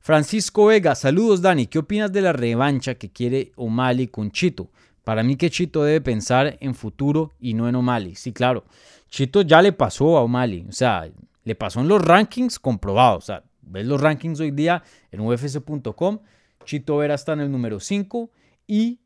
[0.00, 4.70] Francisco Vega, saludos Dani, ¿qué opinas de la revancha que quiere O'Malley con Chito?
[5.04, 8.14] Para mí que Chito debe pensar en futuro y no en O'Malley.
[8.14, 8.64] Sí, claro.
[9.10, 11.06] Chito ya le pasó a O'Malley, o sea,
[11.44, 13.24] le pasó en los rankings comprobados.
[13.24, 16.20] O sea, ves los rankings hoy día en ufc.com,
[16.64, 18.30] Chito Vera está en el número 5
[18.66, 19.00] y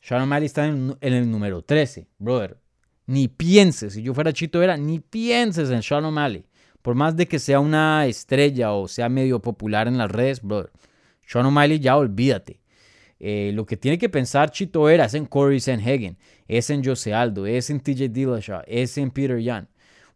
[0.00, 2.08] Sean O'Malley está en, el número 13.
[2.18, 2.58] Brother,
[3.06, 6.44] ni pienses, si yo fuera Chito Vera, ni pienses en Sean O'Malley.
[6.82, 10.70] Por más de que sea una estrella o sea medio popular en las redes, brother.
[11.26, 12.60] Sean O'Malley ya olvídate.
[13.20, 16.16] Eh, lo que tiene que pensar Chito Vera es en Corey Sanhagen,
[16.46, 19.68] es en Jose Aldo, es en TJ Dillashaw, es en Peter Yan.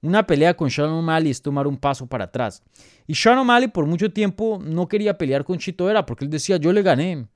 [0.02, 2.62] Una pelea con Sean O'Malley es tomar un paso para atrás.
[3.06, 6.56] Y Sean O'Malley por mucho tiempo no quería pelear con Chito Vera porque él decía,
[6.56, 7.28] yo le gané.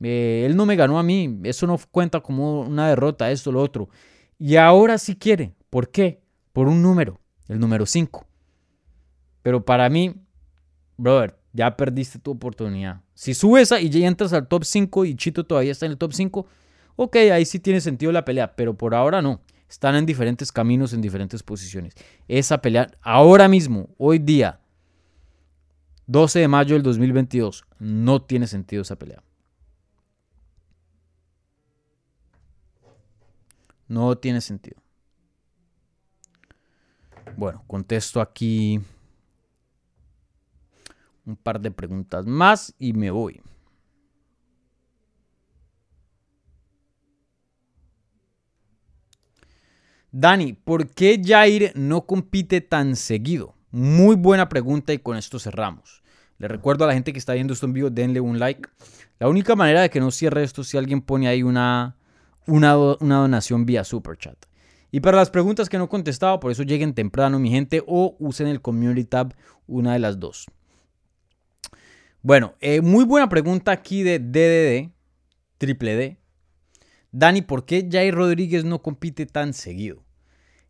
[0.00, 1.38] Eh, él no me ganó a mí.
[1.44, 3.88] Eso no cuenta como una derrota, esto, lo otro.
[4.36, 5.54] Y ahora sí quiere.
[5.70, 6.20] ¿Por qué?
[6.52, 8.26] Por un número, el número 5.
[9.42, 10.14] Pero para mí,
[10.96, 13.00] brother, ya perdiste tu oportunidad.
[13.14, 16.12] Si subes y ya entras al top 5 y Chito todavía está en el top
[16.12, 16.46] 5,
[16.96, 19.40] ok, ahí sí tiene sentido la pelea, pero por ahora no.
[19.68, 21.94] Están en diferentes caminos, en diferentes posiciones.
[22.26, 24.60] Esa pelea, ahora mismo, hoy día,
[26.06, 29.22] 12 de mayo del 2022, no tiene sentido esa pelea.
[33.88, 34.80] No tiene sentido.
[37.36, 38.80] Bueno, contesto aquí
[41.24, 43.40] un par de preguntas más y me voy.
[50.10, 53.54] Dani, ¿por qué Jair no compite tan seguido?
[53.70, 56.02] Muy buena pregunta y con esto cerramos.
[56.38, 58.68] Le recuerdo a la gente que está viendo esto en vivo, denle un like.
[59.18, 61.98] La única manera de que no cierre esto es si alguien pone ahí una
[62.48, 64.46] una, donación vía Super Chat.
[64.90, 68.16] Y para las preguntas que no he contestado, por eso lleguen temprano, mi gente, o
[68.18, 69.34] usen el Community Tab,
[69.66, 70.46] una de las dos.
[72.22, 74.90] Bueno, eh, muy buena pregunta aquí de DDD,
[75.58, 76.18] triple D.
[77.10, 80.04] Dani, ¿por qué Jair Rodríguez no compite tan seguido?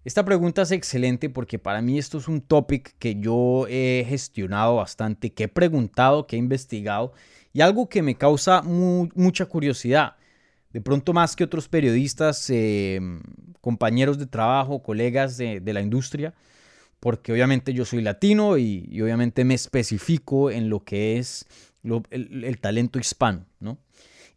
[0.04, 4.76] Esta pregunta es excelente porque para mí esto es un topic que yo he gestionado
[4.76, 7.12] bastante, que he preguntado, que he investigado
[7.52, 10.16] y algo que me causa mucha curiosidad
[10.72, 13.00] de pronto más que otros periodistas, eh,
[13.60, 16.34] compañeros de trabajo, colegas de, la industria,
[17.00, 21.46] porque obviamente yo soy latino y, obviamente me especifico en lo que es
[22.10, 23.78] el, talento hispano, ¿no?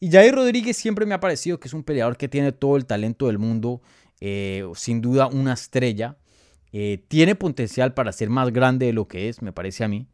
[0.01, 2.85] Y Jair Rodríguez siempre me ha parecido que es un peleador que tiene todo el
[2.85, 3.81] talento del mundo,
[4.19, 6.17] eh, sin duda una estrella,
[6.73, 10.07] eh, tiene potencial para ser más grande de lo que es, me parece a mí,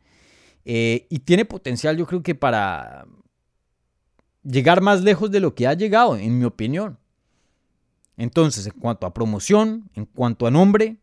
[0.64, 3.08] y tiene potencial yo creo que para
[4.44, 7.00] llegar más lejos de lo que ha llegado, en mi opinión.
[8.18, 10.98] Entonces, en cuanto a promoción, en cuanto a nombre,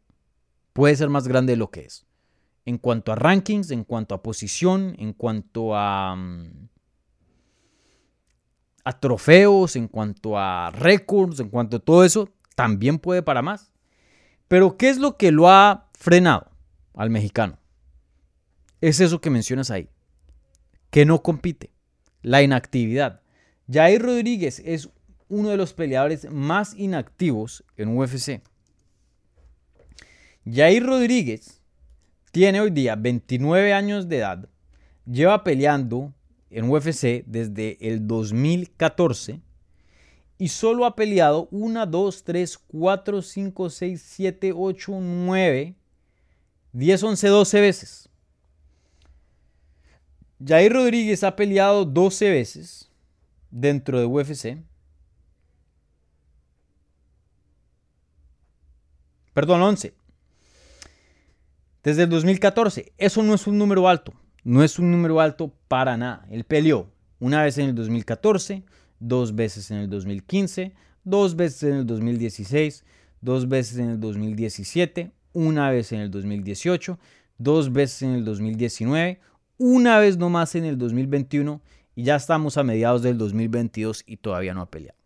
[0.72, 2.06] puede ser más grande de lo que es.
[2.66, 6.68] En cuanto a rankings, en cuanto a posición, en cuanto a, mm,
[8.84, 13.72] a trofeos, en cuanto a récords, en cuanto a todo eso, también puede para más.
[14.46, 16.50] Pero ¿qué es lo que lo ha frenado
[16.94, 17.58] al mexicano?
[18.80, 19.88] Es eso que mencionas ahí,
[20.90, 21.70] que no compite,
[22.22, 23.22] la inactividad.
[23.70, 24.90] Jair Rodríguez es
[25.28, 28.42] uno de los peleadores más inactivos en UFC.
[30.44, 31.62] Jair Rodríguez
[32.30, 34.48] tiene hoy día 29 años de edad,
[35.06, 36.12] lleva peleando
[36.54, 39.40] en UFC desde el 2014
[40.38, 45.74] y solo ha peleado 1, 2, 3, 4, 5, 6, 7, 8, 9,
[46.72, 48.08] 10, 11, 12 veces.
[50.44, 52.90] Jair Rodríguez ha peleado 12 veces
[53.50, 54.58] dentro de UFC.
[59.32, 59.94] Perdón, 11.
[61.82, 62.92] Desde el 2014.
[62.96, 64.12] Eso no es un número alto.
[64.44, 66.26] No es un número alto para nada.
[66.30, 68.62] Él peleó una vez en el 2014,
[69.00, 72.84] dos veces en el 2015, dos veces en el 2016,
[73.22, 76.98] dos veces en el 2017, una vez en el 2018,
[77.38, 79.18] dos veces en el 2019,
[79.56, 81.62] una vez nomás en el 2021
[81.94, 84.98] y ya estamos a mediados del 2022 y todavía no ha peleado.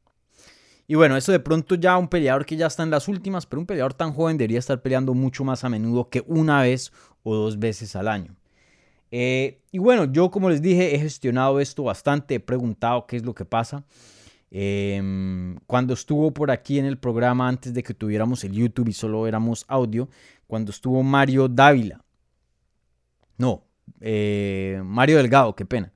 [0.89, 3.61] Y bueno, eso de pronto ya un peleador que ya está en las últimas, pero
[3.61, 7.37] un peleador tan joven debería estar peleando mucho más a menudo que una vez o
[7.37, 8.38] dos veces al año.
[9.11, 13.25] Eh, y bueno, yo como les dije, he gestionado esto bastante, he preguntado qué es
[13.25, 13.85] lo que pasa.
[14.51, 18.93] Em, cuando estuvo por aquí en el programa, antes de que tuviéramos el YouTube y
[18.93, 20.09] solo éramos audio,
[20.47, 22.03] cuando estuvo Mario Dávila.
[23.37, 23.65] No,
[24.01, 25.93] eh, Mario Delgado, qué pena.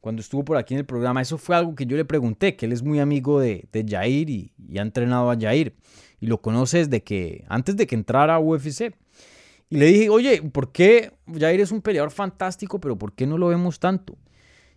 [0.00, 2.66] Cuando estuvo por aquí en el programa, eso fue algo que yo le pregunté, que
[2.66, 5.74] él es muy amigo de, de Jair y, ha entrenado a Jair.
[6.20, 8.94] Y lo conoce desde que, antes de que entrara a UFC.
[9.68, 13.36] Y le dije, oye, ¿por qué Jair es un peleador fantástico, pero por qué no
[13.36, 14.16] lo vemos tanto?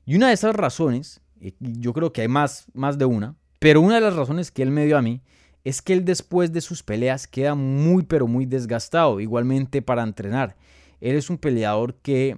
[0.05, 1.21] Y una de esas razones,
[1.59, 4.71] yo creo que hay más, más de una, pero una de las razones que él
[4.71, 5.21] me dio a mí
[5.63, 10.55] es que él después de sus peleas queda muy, pero muy desgastado, igualmente para entrenar.
[11.01, 12.37] Él es un peleador que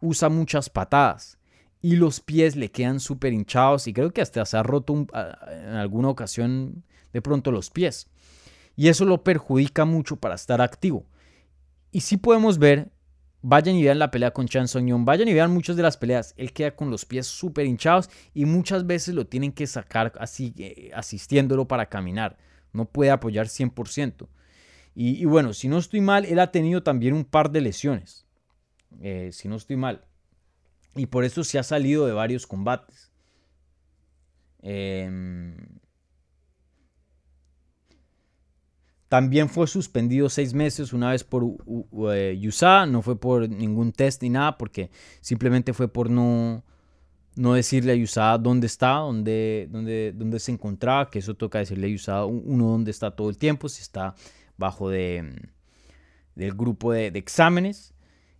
[0.00, 1.38] usa muchas patadas
[1.80, 5.74] y los pies le quedan súper hinchados y creo que hasta se ha roto en
[5.74, 8.08] alguna ocasión de pronto los pies.
[8.76, 11.06] Y eso lo perjudica mucho para estar activo.
[11.90, 12.90] Y si podemos ver,
[13.42, 16.34] vayan y vean la pelea con Chan Song vayan y vean muchas de las peleas,
[16.36, 20.52] él queda con los pies súper hinchados y muchas veces lo tienen que sacar así,
[20.58, 22.36] eh, asistiéndolo para caminar.
[22.72, 24.28] No puede apoyar 100%.
[24.94, 28.26] Y, y, bueno, si no estoy mal, él ha tenido también un par de lesiones.
[29.00, 30.04] Eh, si no estoy mal.
[30.96, 33.12] Y por eso se ha salido de varios combates.
[34.62, 35.56] Eh,
[39.08, 44.28] También fue suspendido seis meses, una vez por USA, no fue por ningún test ni
[44.28, 44.90] nada, porque
[45.22, 46.62] simplemente fue por no,
[47.34, 51.90] no decirle a USA dónde está, dónde, dónde, dónde se encontraba, que eso toca decirle
[51.90, 54.14] a USA uno dónde está todo el tiempo, si está
[54.58, 55.32] bajo de,
[56.34, 57.94] del grupo de, exámenes.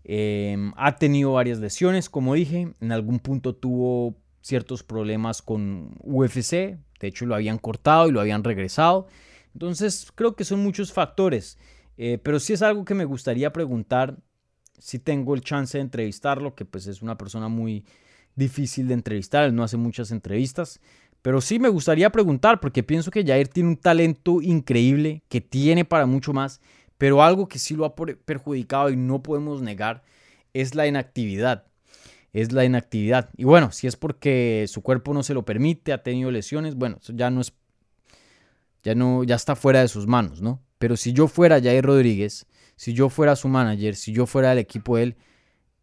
[0.05, 6.51] Eh, ha tenido varias lesiones, como dije, en algún punto tuvo ciertos problemas con UFC,
[7.01, 9.07] de hecho lo habían cortado y lo habían regresado.
[9.55, 11.59] Entonces creo que son muchos factores,
[11.96, 14.18] eh, pero sí es algo que me gustaría preguntar
[14.78, 17.84] si tengo el chance de entrevistarlo, que pues es una persona muy
[18.36, 20.80] difícil de entrevistar, él no hace muchas entrevistas,
[21.22, 25.84] pero sí me gustaría preguntar porque pienso que Jair tiene un talento increíble, que tiene
[25.84, 26.61] para mucho más,
[26.96, 30.03] pero algo que sí lo ha perjudicado y no podemos negar
[30.53, 31.64] es la inactividad.
[32.32, 33.30] Es la inactividad.
[33.36, 36.99] Y bueno, si es porque su cuerpo no se lo permite, ha tenido lesiones, bueno,
[37.01, 37.53] eso ya no es
[38.89, 40.62] ya no, ya está fuera de sus manos, ¿no?
[40.78, 44.59] Pero si yo fuera Jair Rodríguez, si yo fuera su manager, si yo fuera el
[44.59, 45.16] equipo de él,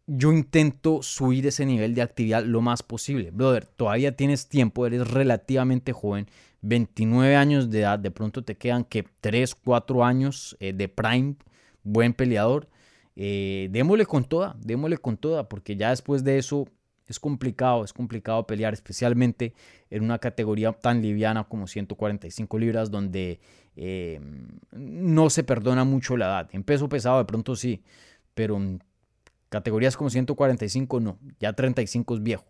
[0.08, 3.30] yo intento subir ese nivel de actividad lo más posible.
[3.30, 6.26] Brother, todavía tienes tiempo, eres relativamente joven,
[6.62, 11.36] 29 años de edad, de pronto te quedan que 3, 4 años eh, de prime,
[11.84, 12.68] buen peleador.
[13.14, 16.66] Eh, démosle con toda, démosle con toda, porque ya después de eso
[17.06, 19.54] es complicado, es complicado pelear, especialmente
[19.90, 23.40] en una categoría tan liviana como 145 libras, donde
[23.76, 24.20] eh,
[24.72, 26.48] no se perdona mucho la edad.
[26.52, 27.82] En peso pesado de pronto sí,
[28.34, 28.82] pero en
[29.48, 32.44] categorías como 145 no, ya 35 es viejo.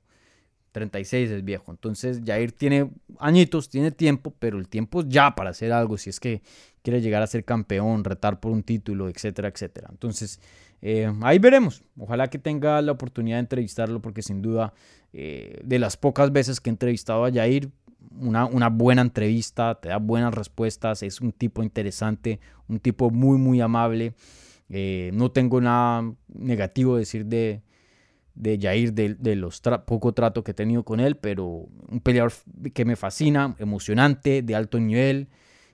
[0.76, 1.72] 36 es viejo.
[1.72, 6.10] Entonces Jair tiene añitos, tiene tiempo, pero el tiempo es ya para hacer algo si
[6.10, 6.42] es que
[6.82, 9.88] quiere llegar a ser campeón, retar por un título, etcétera, etcétera.
[9.90, 10.38] Entonces
[10.82, 11.82] eh, ahí veremos.
[11.98, 14.74] Ojalá que tenga la oportunidad de entrevistarlo porque sin duda
[15.14, 17.70] eh, de las pocas veces que he entrevistado a Jair,
[18.20, 22.38] una, una, buena entrevista, te da buenas respuestas, es un tipo interesante,
[22.68, 24.12] un tipo muy, muy amable.
[24.68, 27.62] Eh, no tengo nada negativo decir de,
[28.36, 32.32] de Jair, de, los poco trato que he tenido con él, pero un peleador
[32.74, 35.28] que me fascina, emocionante, de alto nivel,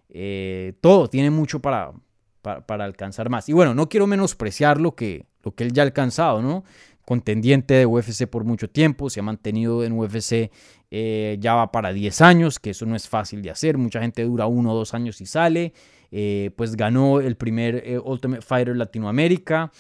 [0.08, 1.92] eh, todo, tiene mucho para,
[2.40, 3.48] para, alcanzar más.
[3.48, 6.64] Y bueno, no quiero menospreciar lo que, lo que él ya ha alcanzado, ¿no?
[7.04, 10.52] contendiente de UFC por mucho tiempo, se ha mantenido en UFC
[10.92, 14.22] eh, ya va para 10 años, que eso no es fácil de hacer, mucha gente
[14.22, 15.72] dura uno o dos años y sale,
[16.12, 19.72] eh, pues ganó el primer Ultimate Fighter Latinoamérica,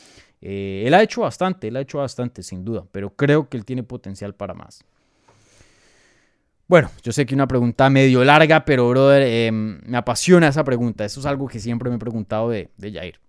[0.42, 3.82] él ha hecho bastante, él ha hecho bastante sin duda, pero creo que él tiene
[3.82, 4.84] potencial para más.
[6.72, 11.04] Bueno, yo sé que una pregunta medio larga, pero brother, em, me apasiona esa pregunta.
[11.04, 13.20] Eso es algo que siempre me he preguntado de, de Jair.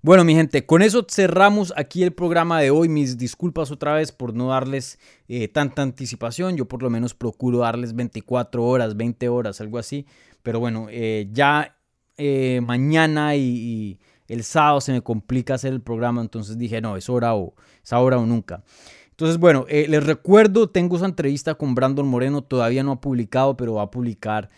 [0.00, 2.88] Bueno, mi gente, con eso cerramos aquí el programa de hoy.
[2.88, 6.56] Mis disculpas otra vez por no darles eh, tanta anticipación.
[6.56, 10.06] Yo por lo menos procuro darles 24 horas, 20 horas, algo así.
[10.42, 11.76] Pero bueno, eh, ya
[12.16, 13.98] eh, mañana y,
[14.28, 16.20] el sábado se me complica hacer el programa.
[16.20, 18.62] Entonces dije, no, es hora o, es ahora o nunca.
[19.10, 23.74] Entonces, bueno, les recuerdo, tengo esa entrevista con Brandon Moreno, todavía no ha publicado, pero
[23.74, 24.48] va a publicar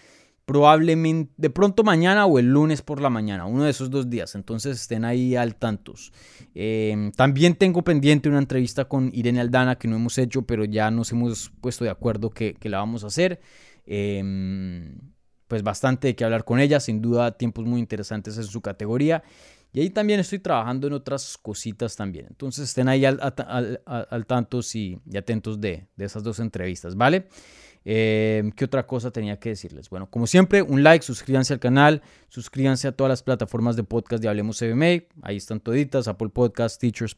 [0.50, 4.34] probablemente de pronto mañana o el lunes por la mañana, uno de esos dos días,
[4.34, 6.12] entonces estén ahí al tantos.
[6.56, 10.90] Em, también tengo pendiente una entrevista con Irene Aldana que no hemos hecho, pero ya
[10.90, 13.40] nos hemos puesto de acuerdo que, la vamos a hacer.
[13.86, 14.98] Em,
[15.46, 19.22] pues bastante de que hablar con ella, sin duda tiempos muy interesantes en su categoría.
[19.72, 22.26] Y ahí también estoy trabajando en otras cositas también.
[22.28, 27.28] Entonces estén ahí al, tantos y, atentos de, esas dos entrevistas, ¿vale?
[27.84, 29.88] Em, ¿Qué otra cosa tenía que decirles?
[29.88, 34.22] Bueno, como siempre, un like, suscríbanse al canal, suscríbanse a todas las plataformas de podcast
[34.22, 35.04] de Hablemos MMA.
[35.22, 37.08] Ahí están toditas, Apple Podcast, Teacher,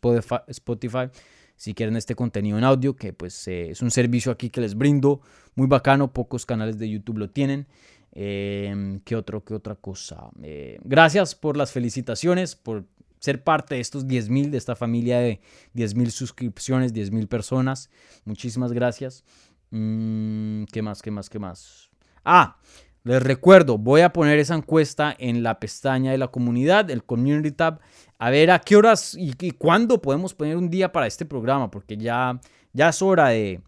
[0.48, 1.08] Spotify.
[1.56, 4.74] Si quieren este contenido en audio, que pues eh, es un servicio aquí que les
[4.74, 5.20] brindo,
[5.54, 7.66] muy bacano, pocos canales de YouTube lo tienen.
[8.12, 10.30] Em, ¿Qué otro, qué otra cosa?
[10.42, 12.84] Eh, gracias por las felicitaciones, por
[13.18, 15.40] ser parte de estos 10.000, de esta familia de
[15.74, 17.90] 10.000 suscripciones, 10.000 personas.
[18.24, 19.24] Muchísimas gracias.
[19.70, 21.00] Mm, ¿Qué más?
[21.00, 21.30] ¿Qué más?
[21.30, 21.90] ¿Qué más?
[22.24, 22.58] Ah,
[23.04, 27.50] les recuerdo, voy a poner esa encuesta en la pestaña de la comunidad, el Community
[27.50, 27.80] Tab,
[28.18, 31.96] a ver a qué horas y, cuándo podemos poner un día para este programa, porque
[31.96, 32.40] ya,
[32.72, 33.60] ya es hora de,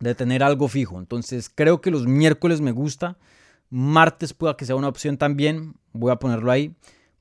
[0.00, 0.98] de tener algo fijo.
[0.98, 3.18] Entonces, creo que los miércoles me gusta.
[3.70, 5.74] Martes pueda que sea una opción también.
[5.92, 6.76] Voy a ponerlo ahí.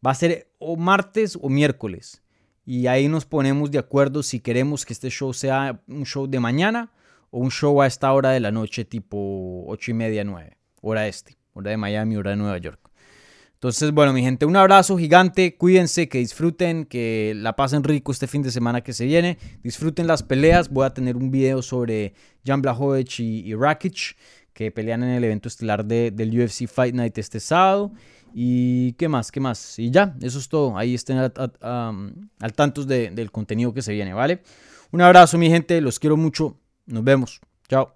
[0.05, 2.21] Va a ser o martes o miércoles.
[2.65, 6.39] Y ahí nos ponemos de acuerdo si queremos que este show sea un show de
[6.39, 6.91] mañana
[7.29, 11.07] o un show a esta hora de la noche, tipo 8 y media, 9, hora
[11.07, 12.89] este, hora de Miami, hora de Nueva York.
[13.63, 18.27] Entonces, bueno, mi gente, un abrazo gigante, cuídense, que disfruten, que la pasen rico este
[18.27, 22.13] fin de semana que se viene, disfruten las peleas, voy a tener un video sobre
[22.45, 24.17] Jan Blachowicz y, Rakic,
[24.51, 27.93] que pelean en el evento estelar del UFC Fight Night este sábado.
[28.33, 29.79] Y qué más, qué más.
[29.79, 30.77] Y ya, eso es todo.
[30.77, 34.41] Ahí estén al, tanto del contenido que se viene, ¿vale?
[34.91, 35.79] Un abrazo, mi gente.
[35.79, 36.59] Los quiero mucho.
[36.85, 37.39] Nos vemos.
[37.69, 37.95] Chao.